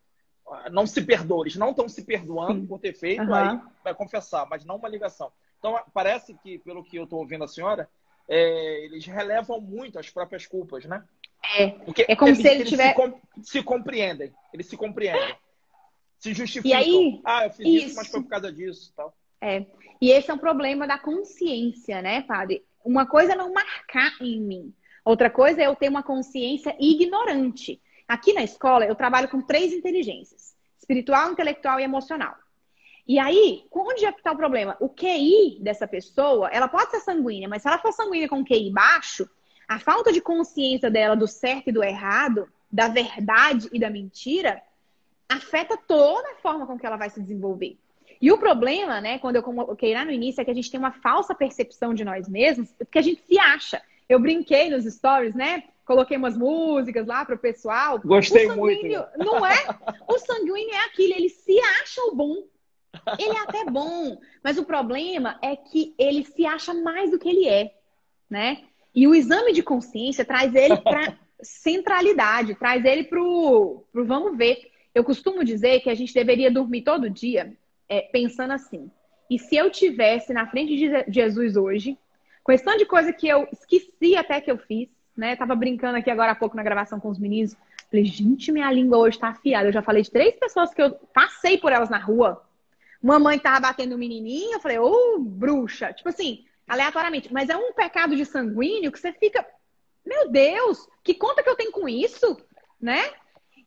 [0.70, 2.66] não se perdoam, eles não estão se perdoando Sim.
[2.66, 3.34] por ter feito, uhum.
[3.34, 5.32] aí vai confessar, mas não uma ligação.
[5.58, 7.88] Então, parece que, pelo que eu estou ouvindo a senhora,
[8.28, 11.04] é, eles relevam muito as próprias culpas, né?
[11.56, 11.68] É.
[11.68, 12.94] Porque é como eles, se ele eles tiver...
[12.94, 14.32] se, se, compreendem.
[14.52, 15.36] Eles se compreendem.
[16.18, 16.70] Se justificam.
[16.70, 19.14] E aí, ah, eu fiz isso, isso mas foi por causa disso tal.
[19.40, 19.66] É.
[20.00, 22.64] E esse é um problema da consciência, né, padre?
[22.84, 24.74] Uma coisa é não marcar em mim.
[25.04, 27.80] Outra coisa é eu ter uma consciência ignorante.
[28.12, 32.34] Aqui na escola, eu trabalho com três inteligências: espiritual, intelectual e emocional.
[33.08, 34.76] E aí, onde é que está o problema?
[34.80, 38.70] O QI dessa pessoa, ela pode ser sanguínea, mas se ela for sanguínea com QI
[38.70, 39.26] baixo,
[39.66, 44.60] a falta de consciência dela do certo e do errado, da verdade e da mentira,
[45.26, 47.78] afeta toda a forma com que ela vai se desenvolver.
[48.20, 50.78] E o problema, né, quando eu coloquei lá no início, é que a gente tem
[50.78, 53.80] uma falsa percepção de nós mesmos, porque a gente se acha.
[54.06, 55.64] Eu brinquei nos stories, né?
[55.92, 58.00] Coloquei umas músicas lá para o pessoal.
[58.02, 58.86] Gostei muito.
[59.18, 59.58] Não é?
[60.08, 62.44] O sanguíneo é aquilo, ele se acha o bom.
[63.18, 67.28] Ele é até bom, mas o problema é que ele se acha mais do que
[67.28, 67.74] ele é,
[68.28, 68.64] né?
[68.94, 74.70] E o exame de consciência traz ele para centralidade, traz ele para o vamos ver.
[74.94, 77.54] Eu costumo dizer que a gente deveria dormir todo dia
[77.86, 78.90] é, pensando assim.
[79.28, 81.98] E se eu tivesse na frente de Jesus hoje,
[82.46, 85.36] questão de coisa que eu esqueci até que eu fiz, né?
[85.36, 87.56] Tava brincando aqui agora há pouco na gravação com os meninos.
[87.90, 89.68] Falei, gente, minha língua hoje tá afiada.
[89.68, 92.42] Eu já falei de três pessoas que eu passei por elas na rua.
[93.02, 95.92] Uma mãe tava batendo um menininho, eu falei, ô, oh, bruxa.
[95.92, 97.32] Tipo assim, aleatoriamente.
[97.32, 99.44] Mas é um pecado de sanguíneo que você fica,
[100.06, 102.38] meu Deus, que conta que eu tenho com isso,
[102.80, 103.10] né?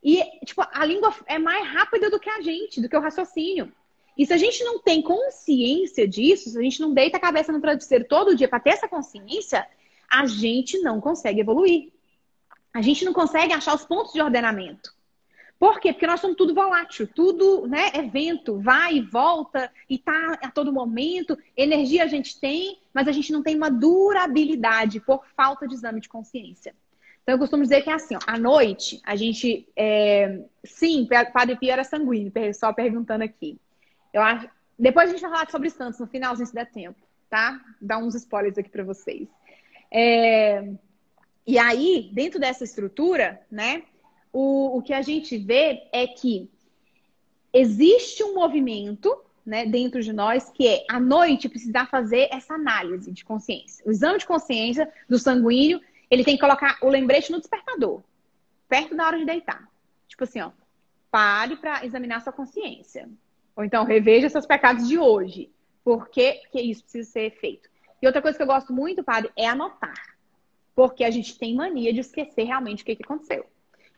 [0.04, 3.72] E, tipo, a língua é mais rápida do que a gente, do que o raciocínio.
[4.18, 7.52] E se a gente não tem consciência disso, se a gente não deita a cabeça
[7.52, 9.68] no travesseiro todo dia para ter essa consciência,
[10.10, 11.92] a gente não consegue evoluir.
[12.74, 14.94] A gente não consegue achar os pontos de ordenamento.
[15.58, 15.94] Por quê?
[15.94, 20.52] Porque nós somos tudo volátil, tudo né, é vento, vai e volta, e tá a
[20.52, 21.38] todo momento.
[21.56, 26.02] Energia a gente tem, mas a gente não tem uma durabilidade por falta de exame
[26.02, 26.76] de consciência.
[27.24, 29.68] Então eu costumo dizer que é assim, ó, à noite, a gente.
[29.76, 30.42] É...
[30.64, 33.58] Sim, Padre Pio era sanguíneo, só perguntando aqui.
[34.14, 34.48] Eu acho.
[34.78, 37.00] Depois a gente vai falar sobre Santos no finalzinho, se der tempo,
[37.30, 37.60] tá?
[37.82, 39.28] Dar uns spoilers aqui para vocês.
[39.92, 40.72] É...
[41.48, 43.84] E aí, dentro dessa estrutura, né?
[44.36, 46.52] o, o que a gente vê é que
[47.54, 53.14] existe um movimento né, dentro de nós que é à noite precisar fazer essa análise
[53.14, 53.82] de consciência.
[53.88, 55.80] O exame de consciência do sanguíneo,
[56.12, 58.02] ele tem que colocar o lembrete no despertador,
[58.68, 59.66] perto da hora de deitar.
[60.06, 60.52] Tipo assim, ó,
[61.10, 63.08] pare para examinar sua consciência.
[63.56, 65.50] Ou então reveja seus pecados de hoje.
[65.82, 67.70] Por que, que isso precisa ser feito?
[68.06, 70.16] E outra coisa que eu gosto muito, padre, é anotar.
[70.76, 73.48] Porque a gente tem mania de esquecer realmente o que, que aconteceu.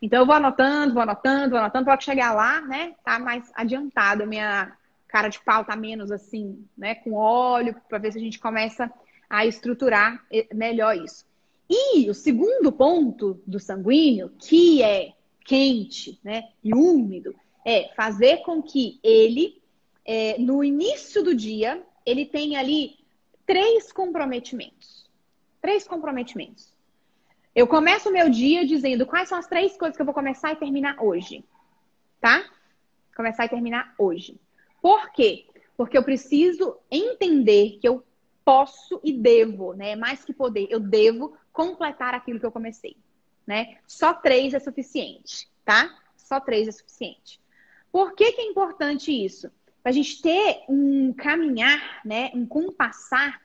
[0.01, 2.95] Então eu vou anotando, vou anotando, vou anotando, pode chegar lá, né?
[3.03, 4.71] Tá mais adiantado, minha
[5.09, 6.95] cara de pau tá menos assim, né?
[6.95, 8.89] Com óleo, para ver se a gente começa
[9.29, 11.25] a estruturar melhor isso.
[11.69, 15.11] E o segundo ponto do sanguíneo, que é
[15.43, 16.47] quente, né?
[16.63, 17.35] E úmido,
[17.65, 19.61] é fazer com que ele,
[20.05, 23.05] é, no início do dia, ele tenha ali
[23.47, 25.09] três comprometimentos.
[25.59, 26.71] Três comprometimentos.
[27.55, 30.51] Eu começo o meu dia dizendo quais são as três coisas que eu vou começar
[30.51, 31.43] e terminar hoje.
[32.21, 32.45] Tá?
[33.15, 34.39] Começar e terminar hoje.
[34.79, 35.47] Por quê?
[35.75, 38.03] Porque eu preciso entender que eu
[38.45, 39.95] posso e devo, né?
[39.95, 42.95] Mais que poder, eu devo completar aquilo que eu comecei,
[43.45, 43.77] né?
[43.87, 45.93] Só três é suficiente, tá?
[46.15, 47.41] Só três é suficiente.
[47.91, 49.51] Por que, que é importante isso?
[49.87, 52.29] Para a gente ter um caminhar, né?
[52.33, 53.39] Um compassar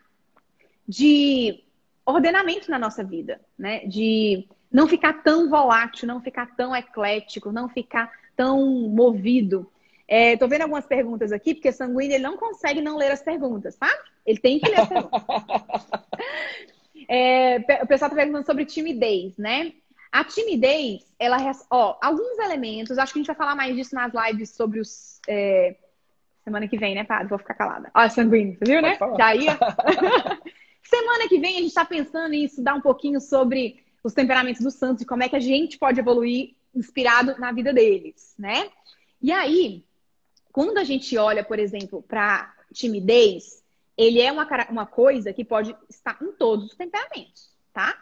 [0.89, 1.63] de
[2.05, 3.87] ordenamento na nossa vida, né?
[3.87, 9.71] De não ficar tão volátil, não ficar tão eclético, não ficar tão movido.
[10.09, 13.77] É, tô vendo algumas perguntas aqui, porque sanguíneo ele não consegue não ler as perguntas,
[13.77, 13.89] tá?
[14.27, 15.23] Ele tem que ler as perguntas.
[17.09, 19.75] é, o pessoal tá perguntando sobre timidez, né?
[20.11, 21.37] A timidez, ela,
[21.71, 25.21] ó, alguns elementos, acho que a gente vai falar mais disso nas lives sobre os.
[25.29, 25.77] É,
[26.45, 27.29] semana que vem, né, padre?
[27.29, 27.91] Vou ficar calada.
[27.95, 28.99] Ó, sanguíneo, você viu, né?
[29.39, 29.59] Ia.
[30.83, 34.75] Semana que vem a gente está pensando em estudar um pouquinho sobre os temperamentos dos
[34.75, 38.69] santos e como é que a gente pode evoluir inspirado na vida deles, né?
[39.21, 39.85] E aí,
[40.51, 43.63] quando a gente olha, por exemplo, para timidez,
[43.97, 47.97] ele é uma, uma coisa que pode estar em todos os temperamentos, tá?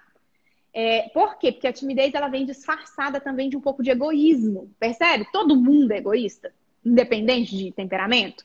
[0.73, 1.53] É, por quê?
[1.53, 5.27] Porque a timidez ela vem disfarçada também de um pouco de egoísmo, percebe?
[5.33, 6.55] Todo mundo é egoísta,
[6.85, 8.45] independente de temperamento.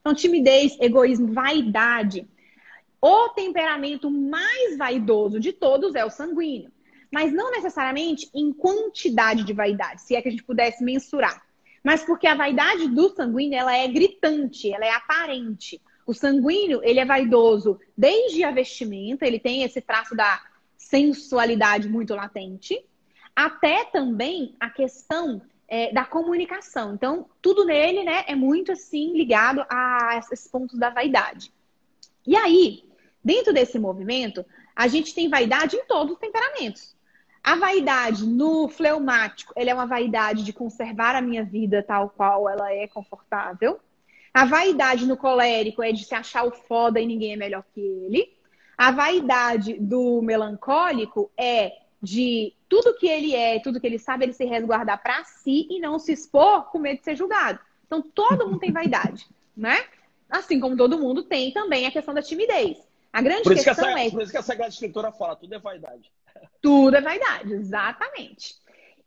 [0.00, 2.26] Então, timidez, egoísmo, vaidade,
[3.00, 6.70] o temperamento mais vaidoso de todos é o sanguíneo,
[7.12, 11.42] mas não necessariamente em quantidade de vaidade, se é que a gente pudesse mensurar.
[11.82, 15.82] Mas porque a vaidade do sanguíneo ela é gritante, ela é aparente.
[16.06, 20.42] O sanguíneo, ele é vaidoso desde a vestimenta, ele tem esse traço da
[20.78, 22.82] sensualidade muito latente,
[23.36, 26.94] até também a questão é, da comunicação.
[26.94, 31.52] Então, tudo nele, né, é muito assim ligado a esses pontos da vaidade.
[32.26, 32.84] E aí,
[33.22, 34.44] dentro desse movimento,
[34.74, 36.94] a gente tem vaidade em todos os temperamentos.
[37.42, 42.48] A vaidade no fleumático, ele é uma vaidade de conservar a minha vida tal qual
[42.48, 43.78] ela é confortável.
[44.32, 47.80] A vaidade no colérico é de se achar o foda e ninguém é melhor que
[47.80, 48.34] ele.
[48.76, 54.32] A vaidade do melancólico é de tudo que ele é, tudo que ele sabe, ele
[54.32, 57.60] se resguardar para si e não se expor com medo de ser julgado.
[57.86, 59.84] Então, todo mundo tem vaidade, né?
[60.28, 62.78] Assim como todo mundo tem também a questão da timidez.
[63.12, 64.10] A grande por questão que essa, é.
[64.10, 66.10] Por isso que a Sagrada Escritura fala, tudo é vaidade.
[66.60, 68.56] Tudo é vaidade, exatamente.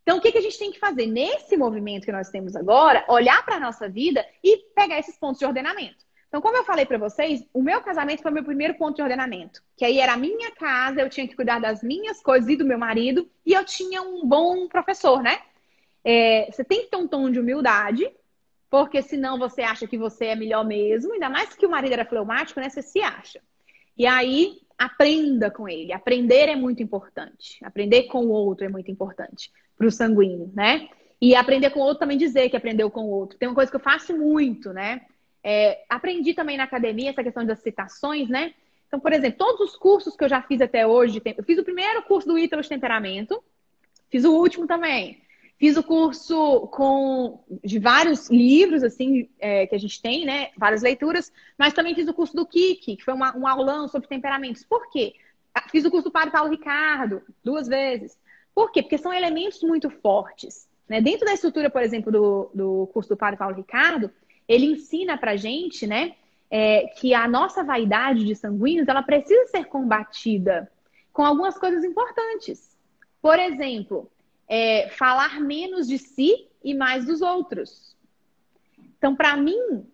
[0.01, 3.03] Então, o que, que a gente tem que fazer nesse movimento que nós temos agora?
[3.09, 6.05] Olhar para a nossa vida e pegar esses pontos de ordenamento.
[6.27, 9.61] Então, como eu falei para vocês, o meu casamento foi meu primeiro ponto de ordenamento.
[9.77, 12.65] Que aí era a minha casa, eu tinha que cuidar das minhas coisas e do
[12.65, 15.39] meu marido, e eu tinha um bom professor, né?
[16.03, 18.09] É, você tem que ter um tom de humildade,
[18.69, 22.05] porque senão você acha que você é melhor mesmo, ainda mais que o marido era
[22.05, 22.69] fleumático, né?
[22.69, 23.41] Você se acha.
[23.97, 25.91] E aí, aprenda com ele.
[25.91, 27.57] Aprender é muito importante.
[27.63, 30.89] Aprender com o outro é muito importante para o sanguíneo, né?
[31.19, 33.37] E aprender com o outro também dizer que aprendeu com o outro.
[33.37, 35.01] Tem uma coisa que eu faço muito, né?
[35.49, 38.53] É, aprendi também na academia essa questão das citações, né?
[38.85, 41.63] Então, por exemplo, todos os cursos que eu já fiz até hoje, eu fiz o
[41.63, 43.41] primeiro curso do Ítalo de Temperamento,
[44.09, 45.21] fiz o último também.
[45.57, 50.49] Fiz o curso com de vários livros, assim, é, que a gente tem, né?
[50.57, 54.09] Várias leituras, mas também fiz o curso do Kiki, que foi uma, um aulão sobre
[54.09, 54.65] temperamentos.
[54.65, 55.13] Por quê?
[55.55, 58.19] Ah, fiz o curso do Padre Paulo Ricardo, duas vezes.
[58.53, 58.81] Por quê?
[58.81, 60.67] Porque são elementos muito fortes.
[60.89, 60.99] Né?
[60.99, 64.11] Dentro da estrutura, por exemplo, do, do curso do Padre Paulo Ricardo,
[64.47, 66.15] ele ensina pra gente, né?
[66.49, 70.71] É, que a nossa vaidade de sanguíneos, ela precisa ser combatida
[71.11, 72.77] com algumas coisas importantes.
[73.21, 74.09] Por exemplo,
[74.47, 77.95] é, falar menos de si e mais dos outros.
[78.97, 79.85] Então, para mim,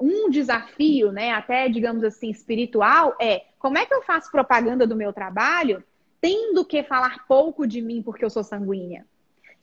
[0.00, 4.96] um desafio, né, até digamos assim, espiritual, é como é que eu faço propaganda do
[4.96, 5.84] meu trabalho
[6.20, 9.06] tendo que falar pouco de mim porque eu sou sanguínea?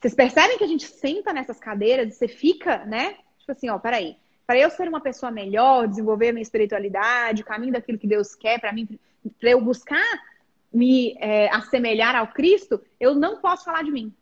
[0.00, 3.16] Vocês percebem que a gente senta nessas cadeiras e você fica, né?
[3.38, 4.16] Tipo assim, ó, peraí.
[4.50, 8.58] Para eu ser uma pessoa melhor, desenvolver minha espiritualidade, o caminho daquilo que Deus quer
[8.58, 8.98] para mim,
[9.38, 10.04] para eu buscar
[10.72, 14.12] me é, assemelhar ao Cristo, eu não posso falar de mim.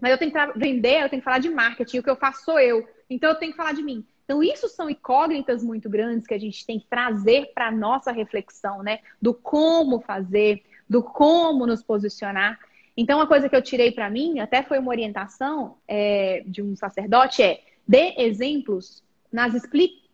[0.00, 2.44] Mas eu tenho que vender, eu tenho que falar de marketing, o que eu faço
[2.44, 2.86] sou eu.
[3.10, 4.06] Então eu tenho que falar de mim.
[4.24, 8.12] Então, isso são incógnitas muito grandes que a gente tem que trazer para a nossa
[8.12, 9.00] reflexão, né?
[9.20, 12.60] Do como fazer, do como nos posicionar.
[12.96, 16.76] Então, uma coisa que eu tirei para mim, até foi uma orientação é, de um
[16.76, 19.02] sacerdote, é dê exemplos
[19.34, 19.52] nas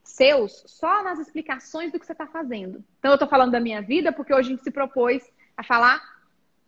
[0.03, 2.83] seus, só nas explicações do que você está fazendo.
[2.99, 5.23] Então, eu estou falando da minha vida porque hoje a gente se propôs
[5.55, 6.01] a falar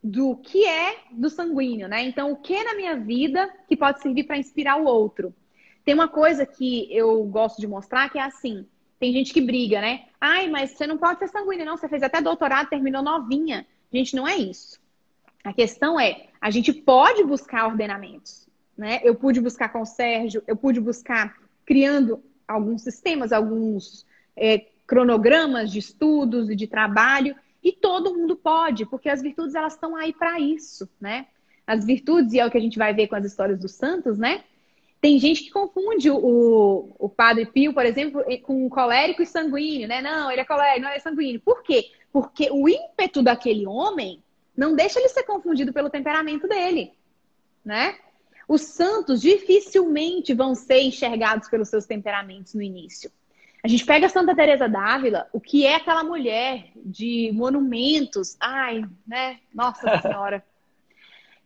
[0.04, 2.02] do que é do sanguíneo, né?
[2.02, 5.34] Então, o que na minha vida que pode servir para inspirar o outro?
[5.82, 8.66] Tem uma coisa que eu gosto de mostrar que é assim:
[9.00, 10.04] tem gente que briga, né?
[10.20, 11.78] Ai, mas você não pode ser sanguíneo, não.
[11.78, 13.66] Você fez até doutorado, terminou novinha.
[13.90, 14.78] Gente, não é isso.
[15.42, 18.46] A questão é: a gente pode buscar ordenamentos,
[18.76, 19.00] né?
[19.02, 21.34] Eu pude buscar com o Sérgio, eu pude buscar
[21.64, 27.34] criando alguns sistemas, alguns é, cronogramas de estudos e de trabalho.
[27.62, 31.26] E todo mundo pode, porque as virtudes elas estão aí para isso, né?
[31.66, 34.18] As virtudes, e é o que a gente vai ver com as histórias dos santos,
[34.18, 34.42] né?
[35.00, 40.00] Tem gente que confunde o, o padre Pio, por exemplo, com colérico e sanguíneo, né?
[40.00, 41.40] Não, ele é colérico, não, é sanguíneo.
[41.40, 41.90] Por quê?
[42.12, 44.22] Porque o ímpeto daquele homem
[44.56, 46.92] não deixa ele ser confundido pelo temperamento dele,
[47.64, 47.96] né?
[48.52, 53.10] Os santos dificilmente vão ser enxergados pelos seus temperamentos no início.
[53.64, 59.38] A gente pega Santa Teresa d'Ávila, o que é aquela mulher de monumentos, ai, né?
[59.54, 60.44] Nossa Senhora.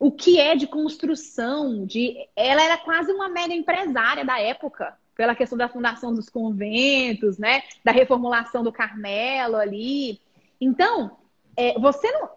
[0.00, 5.36] o que é de construção, de ela era quase uma mega empresária da época, pela
[5.36, 7.62] questão da fundação dos conventos, né?
[7.84, 10.20] Da reformulação do Carmelo ali.
[10.60, 11.18] Então,
[11.56, 12.30] é, você não.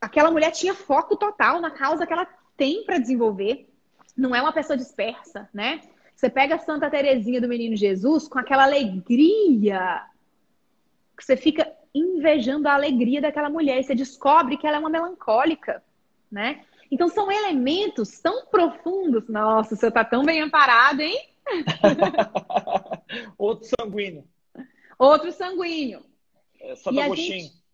[0.00, 2.26] Aquela mulher tinha foco total na causa que ela
[2.56, 3.70] tem para desenvolver.
[4.16, 5.80] Não é uma pessoa dispersa, né?
[6.14, 10.04] Você pega a Santa Terezinha do Menino Jesus com aquela alegria
[11.16, 14.90] que você fica invejando a alegria daquela mulher e você descobre que ela é uma
[14.90, 15.82] melancólica,
[16.30, 16.64] né?
[16.90, 19.28] Então são elementos tão profundos.
[19.28, 21.18] Nossa, você tá tão bem amparado, hein?
[23.38, 24.24] Outro sanguíneo.
[24.98, 26.04] Outro sanguíneo.
[26.60, 27.40] É, Santo Agostinho.
[27.40, 27.64] Gente,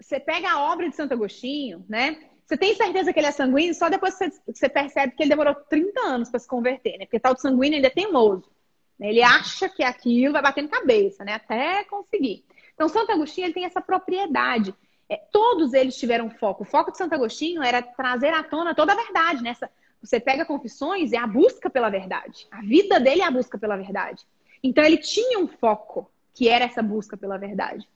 [0.00, 2.27] você pega a obra de Santo Agostinho, né?
[2.48, 5.54] Você tem certeza que ele é sanguíneo só depois que você percebe que ele demorou
[5.54, 7.04] 30 anos para se converter, né?
[7.04, 8.50] Porque tal de sanguíneo ainda é teimoso.
[8.98, 11.34] Ele acha que é aquilo, vai batendo cabeça, né?
[11.34, 12.46] Até conseguir.
[12.74, 14.74] Então, Santo Agostinho ele tem essa propriedade.
[15.10, 16.62] É, todos eles tiveram foco.
[16.62, 19.42] O foco de Santo Agostinho era trazer à tona toda a verdade.
[19.42, 19.72] Nessa, né?
[20.02, 22.46] você pega confissões, é a busca pela verdade.
[22.50, 24.26] A vida dele é a busca pela verdade.
[24.62, 27.86] Então, ele tinha um foco, que era essa busca pela verdade.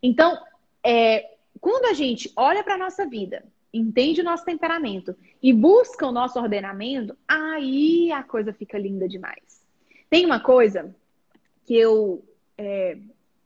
[0.00, 0.40] Então,
[0.86, 1.28] é,
[1.60, 6.12] quando a gente olha para a nossa vida, entende o nosso temperamento e busca o
[6.12, 9.64] nosso ordenamento, aí a coisa fica linda demais.
[10.08, 10.94] Tem uma coisa
[11.64, 12.24] que eu.
[12.58, 12.98] É,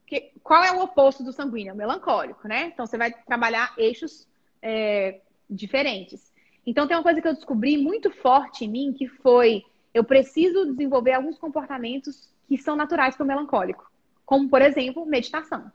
[0.06, 1.74] que, qual é o oposto do sanguíneo?
[1.74, 2.66] O melancólico, né?
[2.72, 4.26] Então você vai trabalhar eixos
[4.62, 6.32] é, diferentes.
[6.66, 9.62] Então tem uma coisa que eu descobri muito forte em mim que foi
[9.92, 13.88] eu preciso desenvolver alguns comportamentos que são naturais para o melancólico,
[14.26, 15.70] como por exemplo meditação.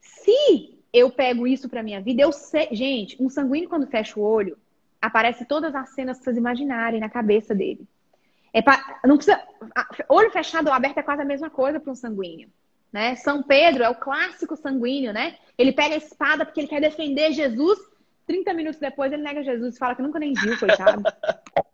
[0.00, 4.22] Se eu pego isso para minha vida, eu sei, gente, um sanguíneo quando fecha o
[4.22, 4.56] olho,
[5.00, 7.86] aparece todas as cenas que vocês imaginarem na cabeça dele.
[8.52, 9.40] É pra, não precisa,
[10.08, 12.48] olho fechado ou aberto é quase a mesma coisa para um sanguíneo.
[12.90, 13.14] Né?
[13.16, 15.36] São Pedro é o clássico sanguíneo, né?
[15.58, 17.78] Ele pega a espada porque ele quer defender Jesus.
[18.26, 21.02] 30 minutos depois ele nega Jesus e fala que nunca nem viu, coitado.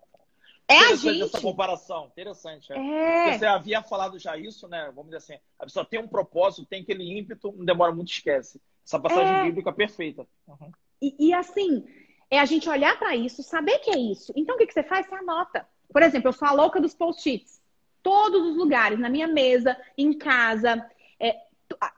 [0.67, 1.23] É a gente.
[1.23, 2.73] essa comparação, interessante.
[2.73, 2.77] É.
[3.35, 3.39] é.
[3.39, 4.87] Você havia falado já isso, né?
[4.95, 8.61] Vamos dizer assim, a pessoa tem um propósito, tem aquele ímpeto, não demora muito, esquece.
[8.87, 9.43] Essa passagem é...
[9.45, 10.27] bíblica perfeita.
[10.47, 10.71] Uhum.
[11.01, 11.85] E, e, assim,
[12.31, 14.33] é a gente olhar para isso, saber que é isso.
[14.37, 15.07] Então, o que, que você faz?
[15.07, 15.67] Você anota.
[15.93, 17.61] Por exemplo, eu sou a louca dos post-its.
[18.03, 20.85] Todos os lugares, na minha mesa, em casa.
[21.19, 21.37] É,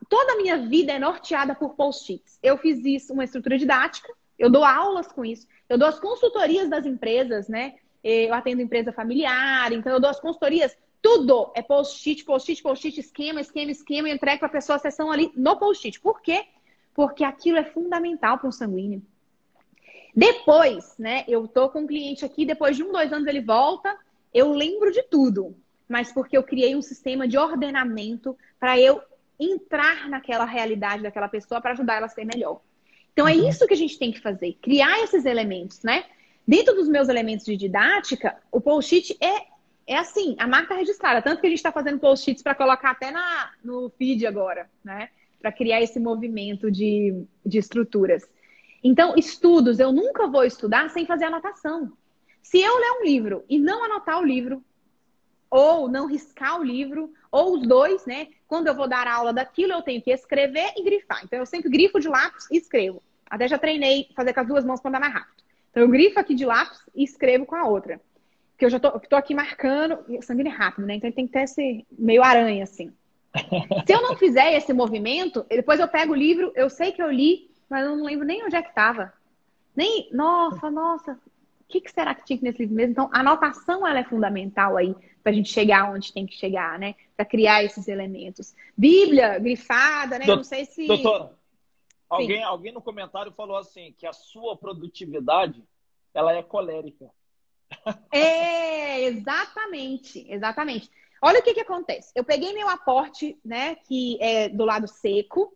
[0.08, 2.38] toda a minha vida é norteada por post-its.
[2.42, 4.12] Eu fiz isso, uma estrutura didática.
[4.38, 5.46] Eu dou aulas com isso.
[5.68, 7.74] Eu dou as consultorias das empresas, né?
[8.04, 10.76] Eu atendo empresa familiar, então eu dou as consultorias.
[11.02, 14.08] Tudo é post-it, post-it, post-it, esquema, esquema, esquema.
[14.08, 16.00] Eu entrego para a pessoa a sessão ali no post-it.
[16.00, 16.44] Por quê?
[16.96, 19.02] Porque aquilo é fundamental para um sanguíneo.
[20.14, 23.94] Depois, né, eu tô com um cliente aqui, depois de um, dois anos ele volta,
[24.32, 25.54] eu lembro de tudo,
[25.86, 29.02] mas porque eu criei um sistema de ordenamento para eu
[29.38, 32.62] entrar naquela realidade daquela pessoa para ajudar ela a ser melhor.
[33.12, 33.46] Então é uhum.
[33.46, 36.06] isso que a gente tem que fazer, criar esses elementos, né?
[36.48, 39.46] Dentro dos meus elementos de didática, o post-it é,
[39.86, 41.20] é assim, a marca registrada.
[41.20, 45.10] Tanto que a gente está fazendo post-its para colocar até na, no feed agora, né?
[45.40, 48.28] Para criar esse movimento de, de estruturas.
[48.82, 51.92] Então, estudos, eu nunca vou estudar sem fazer anotação.
[52.42, 54.62] Se eu ler um livro e não anotar o livro,
[55.50, 58.28] ou não riscar o livro, ou os dois, né?
[58.46, 61.22] Quando eu vou dar aula daquilo, eu tenho que escrever e grifar.
[61.24, 63.02] Então, eu sempre grifo de lápis e escrevo.
[63.28, 65.42] Até já treinei fazer com as duas mãos para andar mais rápido.
[65.70, 68.00] Então, eu grifo aqui de lápis e escrevo com a outra.
[68.52, 69.98] Porque eu já tô, tô aqui marcando.
[70.08, 70.94] O sangue é rápido, né?
[70.94, 72.92] Então, tem que ter esse meio aranha, assim.
[73.86, 77.10] Se eu não fizer esse movimento, depois eu pego o livro, eu sei que eu
[77.10, 79.12] li, mas eu não lembro nem onde é que estava.
[79.74, 82.92] Nem, nossa, nossa, o que, que, será que tinha nesse livro mesmo?
[82.92, 86.78] Então, a anotação ela é fundamental aí para a gente chegar onde tem que chegar,
[86.78, 86.94] né?
[87.16, 88.54] Para criar esses elementos.
[88.76, 90.26] Bíblia, grifada, né?
[90.26, 90.86] Doutor, não sei se.
[90.86, 91.36] Doutora,
[92.08, 95.62] alguém, alguém no comentário falou assim que a sua produtividade
[96.14, 97.10] ela é colérica.
[98.12, 100.88] É, exatamente, exatamente.
[101.26, 102.12] Olha o que, que acontece.
[102.14, 105.52] Eu peguei meu aporte, né, que é do lado seco,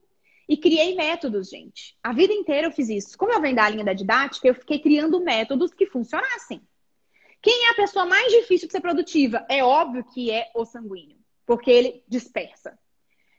[0.48, 1.96] e criei métodos, gente.
[2.02, 3.16] A vida inteira eu fiz isso.
[3.16, 6.60] Como eu venho da linha da didática, eu fiquei criando métodos que funcionassem.
[7.40, 9.46] Quem é a pessoa mais difícil de ser produtiva?
[9.48, 12.76] É óbvio que é o sanguíneo, porque ele dispersa.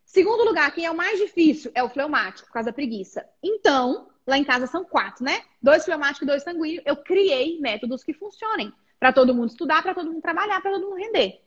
[0.06, 1.70] Segundo lugar, quem é o mais difícil?
[1.76, 3.28] É o fleumático, por causa da preguiça.
[3.44, 5.44] Então, lá em casa são quatro, né?
[5.62, 6.84] Dois fleumáticos e dois sanguíneos.
[6.86, 10.88] Eu criei métodos que funcionem para todo mundo estudar, para todo mundo trabalhar, para todo
[10.88, 11.42] mundo render.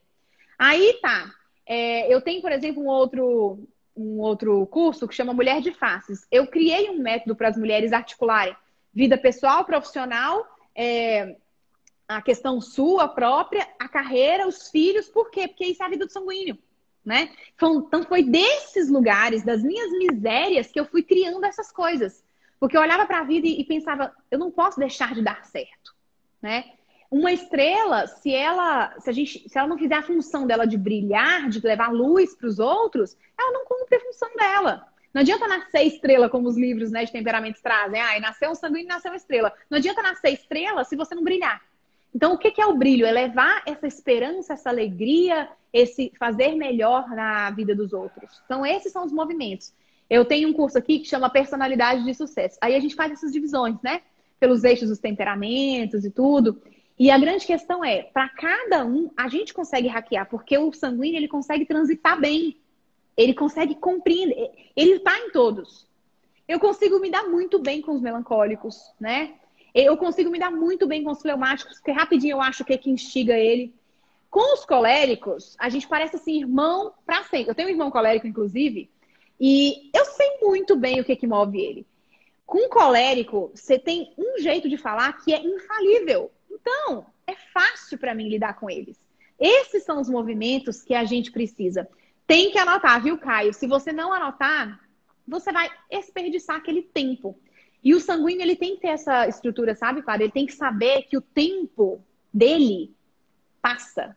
[0.59, 1.31] Aí tá.
[1.67, 6.27] É, eu tenho, por exemplo, um outro um outro curso que chama Mulher de Faces.
[6.31, 8.57] Eu criei um método para as mulheres articularem
[8.95, 11.37] vida pessoal, profissional, é,
[12.07, 15.09] a questão sua própria, a carreira, os filhos.
[15.09, 15.49] Por quê?
[15.49, 16.57] Porque isso é a vida do sanguíneo.
[17.05, 17.31] Né?
[17.55, 22.25] Então, foi desses lugares, das minhas misérias, que eu fui criando essas coisas.
[22.59, 25.95] Porque eu olhava para a vida e pensava, eu não posso deixar de dar certo.
[26.41, 26.73] Né?
[27.11, 30.77] Uma estrela, se ela, se a gente, se ela não fizer a função dela de
[30.77, 34.87] brilhar, de levar luz para os outros, ela não cumpre a função dela.
[35.13, 38.01] Não adianta nascer estrela, como os livros né, de temperamentos trazem.
[38.01, 39.53] Ah, nasceu um sanguíneo nasceu uma estrela.
[39.71, 41.63] Não adianta nascer estrela se você não brilhar.
[42.13, 43.07] Então, o que é o brilho?
[43.07, 48.41] É levar essa esperança, essa alegria, esse fazer melhor na vida dos outros.
[48.45, 49.73] Então, esses são os movimentos.
[50.11, 52.59] Eu tenho um curso aqui que chama Personalidade de Sucesso.
[52.61, 54.03] Aí a gente faz essas divisões, né?
[54.39, 56.61] Pelos eixos dos temperamentos e tudo.
[56.99, 61.19] E a grande questão é, para cada um, a gente consegue hackear, porque o sanguíneo
[61.19, 62.57] ele consegue transitar bem.
[63.17, 64.51] Ele consegue compreender.
[64.77, 65.87] Ele está em todos.
[66.47, 69.35] Eu consigo me dar muito bem com os melancólicos, né?
[69.75, 72.75] Eu consigo me dar muito bem com os fleumáticos, porque rapidinho eu acho o que,
[72.75, 73.75] é que instiga ele.
[74.31, 77.51] Com os coléricos, a gente parece assim, irmão para sempre.
[77.51, 78.91] Eu tenho um irmão colérico, inclusive,
[79.41, 81.87] e eu sei muito bem o que, que move ele.
[82.47, 86.31] Com colérico, você tem um jeito de falar que é infalível.
[86.55, 88.99] Então, é fácil para mim lidar com eles.
[89.39, 91.89] Esses são os movimentos que a gente precisa.
[92.27, 93.53] Tem que anotar, viu, Caio?
[93.53, 94.81] Se você não anotar,
[95.27, 97.39] você vai desperdiçar aquele tempo.
[97.83, 100.25] E o sanguíneo, ele tem que ter essa estrutura, sabe, padre?
[100.25, 102.03] Ele tem que saber que o tempo
[102.33, 102.95] dele
[103.61, 104.17] passa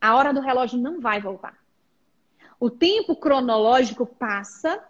[0.00, 1.58] a hora do relógio não vai voltar.
[2.58, 4.82] O tempo cronológico passa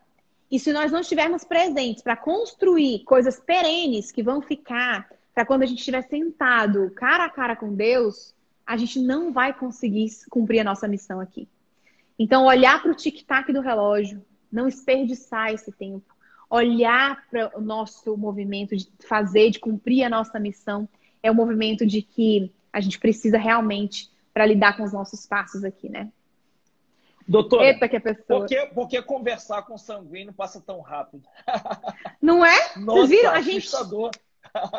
[0.51, 5.63] e se nós não estivermos presentes para construir coisas perenes que vão ficar para quando
[5.63, 8.35] a gente estiver sentado cara a cara com Deus,
[8.67, 11.49] a gente não vai conseguir cumprir a nossa missão aqui.
[12.19, 14.23] Então, olhar para o tic-tac do relógio,
[14.53, 16.15] não desperdiçar esse tempo,
[16.51, 20.87] olhar para o nosso movimento de fazer, de cumprir a nossa missão,
[21.23, 25.65] é o movimento de que a gente precisa realmente para lidar com os nossos passos
[25.65, 26.13] aqui, né?
[27.27, 28.41] Doutor, Eita, que a pessoa...
[28.41, 31.27] por, que, por que conversar com sanguíneo passa tão rápido?
[32.21, 32.77] Não é?
[32.77, 33.31] Nossa, Vocês viram?
[33.31, 33.67] A gente...
[33.67, 34.11] assustador.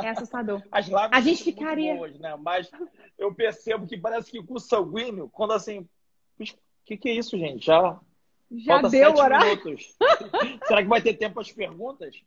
[0.04, 0.62] É assustador.
[0.72, 1.96] As lives a gente ficaria.
[1.96, 2.36] Boas, né?
[2.40, 2.70] Mas
[3.18, 5.88] eu percebo que parece que com o sanguíneo, quando assim.
[6.40, 6.44] O
[6.86, 7.66] que, que é isso, gente?
[7.66, 8.00] Já.
[8.52, 9.48] Já Falta deu o horário?
[9.48, 9.96] Minutos.
[10.68, 12.22] Será que vai ter tempo para as perguntas?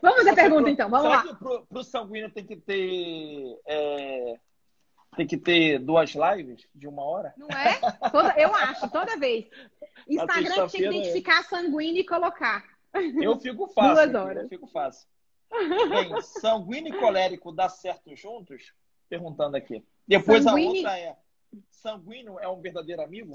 [0.00, 0.70] Vamos fazer a pergunta, pro...
[0.70, 0.88] então.
[0.88, 1.34] Vamos Será lá.
[1.34, 3.58] Que para o sanguíneo tem que ter.
[3.66, 4.38] É
[5.16, 7.34] tem que ter duas lives de uma hora?
[7.36, 7.80] Não é?
[8.10, 9.46] Toda, eu acho, toda vez.
[10.06, 12.64] Instagram tinha que identificar sanguíneo e colocar.
[12.94, 13.94] Eu fico fácil.
[14.12, 14.42] Duas horas.
[14.44, 15.08] Eu fico fácil.
[15.50, 18.72] Bem, sanguíneo e colérico dá certo juntos?
[19.08, 19.84] Perguntando aqui.
[20.06, 20.70] Depois sanguíneo...
[20.70, 21.16] a outra é:
[21.70, 23.32] sanguíneo é um verdadeiro amigo?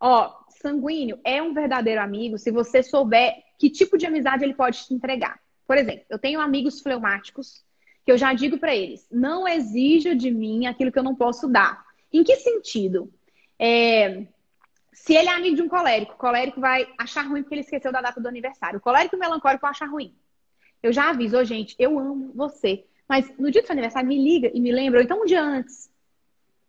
[0.00, 4.86] Ó, sanguíneo é um verdadeiro amigo se você souber que tipo de amizade ele pode
[4.86, 5.38] te entregar.
[5.66, 7.64] Por exemplo, eu tenho amigos fleumáticos
[8.04, 11.46] que eu já digo para eles: não exija de mim aquilo que eu não posso
[11.46, 11.84] dar.
[12.12, 13.12] Em que sentido?
[13.58, 14.26] É,
[14.92, 17.92] se ele é amigo de um colérico, o colérico vai achar ruim porque ele esqueceu
[17.92, 18.78] da data do aniversário.
[18.78, 20.14] O colérico melancólico vão achar ruim.
[20.82, 22.84] Eu já aviso, oh, gente, eu amo você.
[23.08, 25.42] Mas no dia do seu aniversário, me liga e me lembra, ou então um dia
[25.42, 25.90] antes.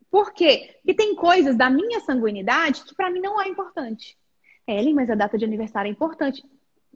[0.09, 0.75] Por quê?
[0.77, 4.17] Porque tem coisas da minha sanguinidade que para mim não é importante.
[4.67, 6.43] Ellen, mas a data de aniversário é importante.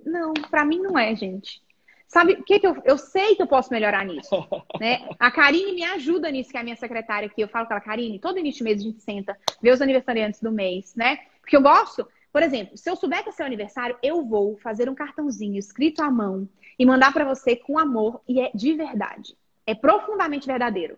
[0.06, 1.64] Não, para mim não é, gente.
[2.08, 4.30] Sabe o que, que eu, eu sei que eu posso melhorar nisso?
[4.80, 5.08] né?
[5.18, 7.42] A Karine me ajuda nisso, que é a minha secretária aqui.
[7.42, 10.42] Eu falo com ela, Karine, todo início de mês a gente senta, vê os aniversariantes
[10.42, 11.18] do mês, né?
[11.40, 14.90] Porque eu gosto, por exemplo, se eu souber que é seu aniversário, eu vou fazer
[14.90, 16.48] um cartãozinho escrito à mão
[16.78, 19.38] e mandar para você com amor e é de verdade.
[19.66, 20.98] É profundamente verdadeiro.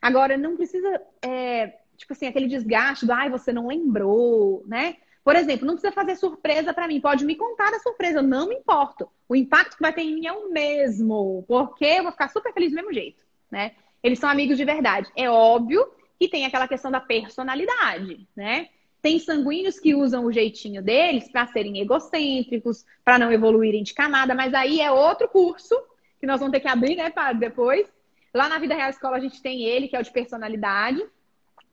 [0.00, 4.96] Agora, não precisa, é, tipo assim, aquele desgaste do, ai, você não lembrou, né?
[5.24, 7.00] Por exemplo, não precisa fazer surpresa para mim.
[7.00, 9.08] Pode me contar da surpresa, eu não me importo.
[9.26, 12.52] O impacto que vai ter em mim é o mesmo, porque eu vou ficar super
[12.52, 13.72] feliz do mesmo jeito, né?
[14.02, 15.10] Eles são amigos de verdade.
[15.16, 15.86] É óbvio
[16.18, 18.68] que tem aquela questão da personalidade, né?
[19.04, 24.34] Tem sanguíneos que usam o jeitinho deles para serem egocêntricos, para não evoluírem de camada,
[24.34, 25.78] mas aí é outro curso
[26.18, 27.86] que nós vamos ter que abrir, né, para depois.
[28.32, 31.04] Lá na Vida Real Escola a gente tem ele, que é o de personalidade,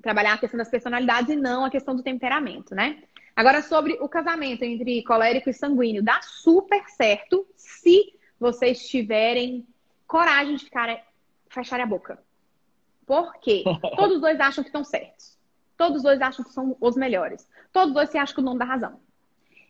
[0.02, 3.02] trabalhar a questão das personalidades e não a questão do temperamento, né?
[3.34, 9.66] Agora, sobre o casamento entre colérico e sanguíneo, dá super certo se vocês tiverem
[10.06, 11.02] coragem de ficar,
[11.48, 12.22] fecharem a boca.
[13.06, 13.64] Por quê?
[13.96, 15.40] Todos os dois acham que estão certos.
[15.82, 17.50] Todos os dois acham que são os melhores.
[17.74, 19.00] Todos os dois se acham que o dono da razão.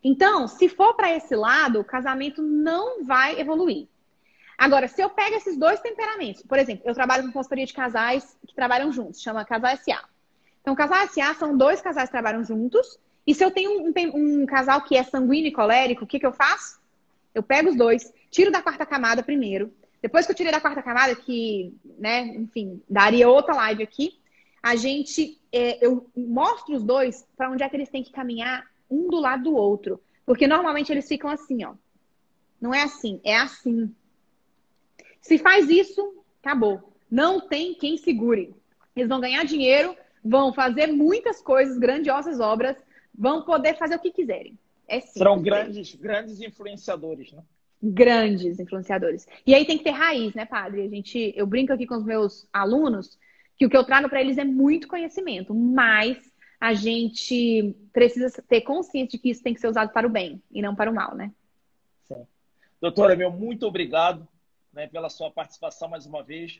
[0.04, 3.88] Então, se for para esse lado, o casamento não vai evoluir.
[4.58, 8.38] Agora, se eu pego esses dois temperamentos, por exemplo, eu trabalho com consultoria de casais
[8.46, 10.04] que trabalham juntos, chama Casal SA.
[10.60, 14.46] Então, Casal SA são dois casais que trabalham juntos e se eu tenho um, um,
[14.46, 16.82] casal que é sanguíneo e colérico, o que, que eu faço?
[17.34, 19.74] Eu pego os dois, tiro da quarta camada primeiro.
[20.02, 24.20] Depois que eu tirei da quarta camada, que, né, enfim, daria outra live aqui,
[24.62, 28.66] a gente, é, eu mostro os dois para onde é que eles têm que caminhar
[28.90, 30.02] um do lado do outro.
[30.26, 31.74] Porque normalmente eles ficam assim, ó.
[32.60, 33.94] Não é assim, é assim.
[35.20, 36.94] Se faz isso, acabou.
[37.10, 38.56] Não tem quem segure.
[38.96, 42.78] Eles vão ganhar dinheiro, vão fazer muitas coisas, grandiosas obras,
[43.14, 44.58] vão poder fazer o que quiserem.
[44.88, 45.14] É simples.
[45.14, 47.44] Serão grandes, grandes influenciadores, né?
[47.82, 49.28] Grandes influenciadores.
[49.46, 50.84] E aí tem que ter raiz, né, padre?
[50.84, 53.18] A gente, eu brinco aqui com os meus alunos
[53.62, 56.18] que o que eu trago para eles é muito conhecimento, mas
[56.60, 60.42] a gente precisa ter consciência de que isso tem que ser usado para o bem
[60.50, 61.32] e não para o mal, né?
[62.08, 62.26] Sim.
[62.82, 64.28] Doutora, meu, muito obrigado
[64.74, 66.60] né, pela sua participação mais uma vez.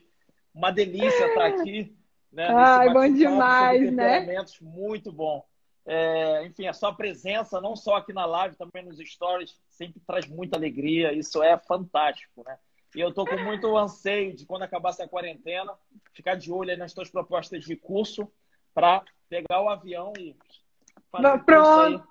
[0.54, 1.92] Uma delícia estar aqui.
[2.32, 4.24] Né, Ai, bom demais, né?
[4.60, 5.44] Muito bom.
[5.84, 10.28] É, enfim, a sua presença, não só aqui na live, também nos stories, sempre traz
[10.28, 11.12] muita alegria.
[11.12, 12.56] Isso é fantástico, né?
[12.94, 15.72] E eu tô com muito anseio de quando acabar essa quarentena,
[16.12, 18.30] ficar de olho nas tuas propostas de curso
[18.74, 20.36] para pegar o avião e
[21.10, 22.04] fazer pronto,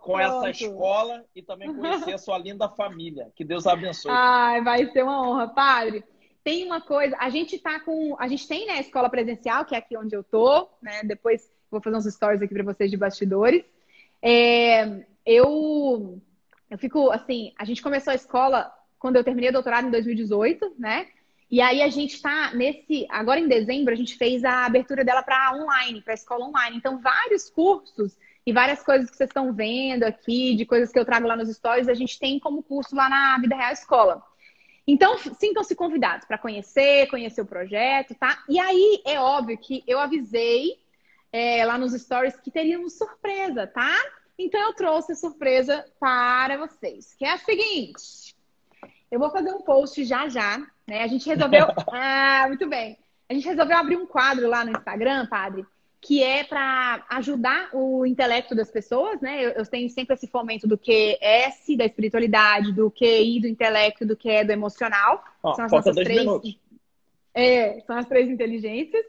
[0.00, 0.46] com pronto.
[0.46, 3.30] essa escola e também conhecer a sua linda família.
[3.36, 4.10] Que Deus abençoe.
[4.12, 6.04] Ai, vai ser uma honra, padre.
[6.42, 9.74] Tem uma coisa, a gente tá com, a gente tem né, a escola presencial, que
[9.74, 11.02] é aqui onde eu tô, né?
[11.02, 13.64] Depois vou fazer uns stories aqui para vocês de bastidores.
[14.22, 16.20] É, eu
[16.70, 18.72] eu fico assim, a gente começou a escola
[19.06, 21.06] quando eu terminei o doutorado em 2018, né?
[21.48, 23.06] E aí a gente está nesse.
[23.08, 26.76] Agora em dezembro, a gente fez a abertura dela para online, para escola online.
[26.76, 31.04] Então, vários cursos e várias coisas que vocês estão vendo aqui, de coisas que eu
[31.04, 34.20] trago lá nos stories, a gente tem como curso lá na Vida Real Escola.
[34.84, 38.42] Então, sintam-se convidados para conhecer, conhecer o projeto, tá?
[38.48, 40.80] E aí, é óbvio que eu avisei
[41.30, 43.96] é, lá nos stories que teríamos surpresa, tá?
[44.36, 48.35] Então, eu trouxe a surpresa para vocês, que é a seguinte.
[49.10, 51.02] Eu vou fazer um post já já, né?
[51.02, 51.66] A gente resolveu.
[51.92, 52.98] ah, muito bem.
[53.28, 55.64] A gente resolveu abrir um quadro lá no Instagram, padre,
[56.00, 59.44] que é para ajudar o intelecto das pessoas, né?
[59.44, 64.16] Eu, eu, tenho sempre esse fomento do QS, da espiritualidade, do QI, do intelecto, do
[64.16, 65.24] QE, do emocional.
[65.42, 66.20] Ó, são as nossas três.
[66.20, 66.58] Minutos.
[67.34, 69.04] É, são as três inteligências.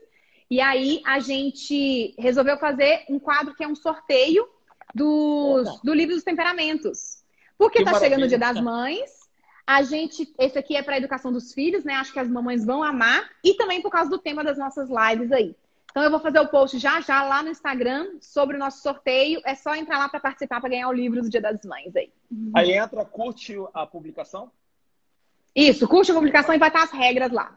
[0.50, 4.48] E aí a gente resolveu fazer um quadro que é um sorteio
[4.96, 7.24] dos, do livro dos temperamentos.
[7.58, 9.27] Porque que tá chegando o Dia das Mães
[9.68, 11.94] a gente, esse aqui é para a educação dos filhos, né?
[11.96, 15.30] Acho que as mamães vão amar e também por causa do tema das nossas lives
[15.30, 15.54] aí.
[15.92, 19.42] Então eu vou fazer o post já já lá no Instagram sobre o nosso sorteio.
[19.44, 22.14] É só entrar lá para participar para ganhar o livro do Dia das Mães aí.
[22.56, 24.50] Aí entra, curte a publicação?
[25.54, 27.54] Isso, curte a publicação e vai estar as regras lá.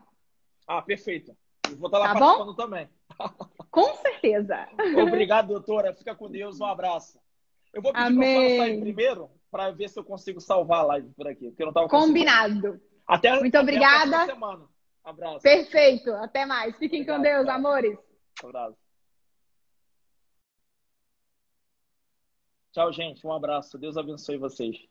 [0.67, 1.37] Ah, perfeito.
[1.71, 2.55] Eu vou estar lá tá participando bom?
[2.55, 2.89] também.
[3.71, 4.67] Com certeza.
[5.01, 5.95] Obrigado, doutora.
[5.95, 6.59] Fica com Deus.
[6.61, 7.21] Um abraço.
[7.73, 11.27] Eu vou pedir para sair primeiro para ver se eu consigo salvar a live por
[11.27, 12.81] aqui, porque eu não tava Combinado.
[13.07, 14.27] Até Muito até obrigada.
[14.27, 14.69] semana.
[15.03, 15.41] Abraço.
[15.41, 16.13] Perfeito.
[16.13, 16.77] Até mais.
[16.77, 17.59] Fiquem Obrigado, com Deus, cara.
[17.59, 17.99] amores.
[18.43, 18.79] Abraço.
[22.73, 23.27] Tchau, gente.
[23.27, 23.77] Um abraço.
[23.79, 24.90] Deus abençoe vocês.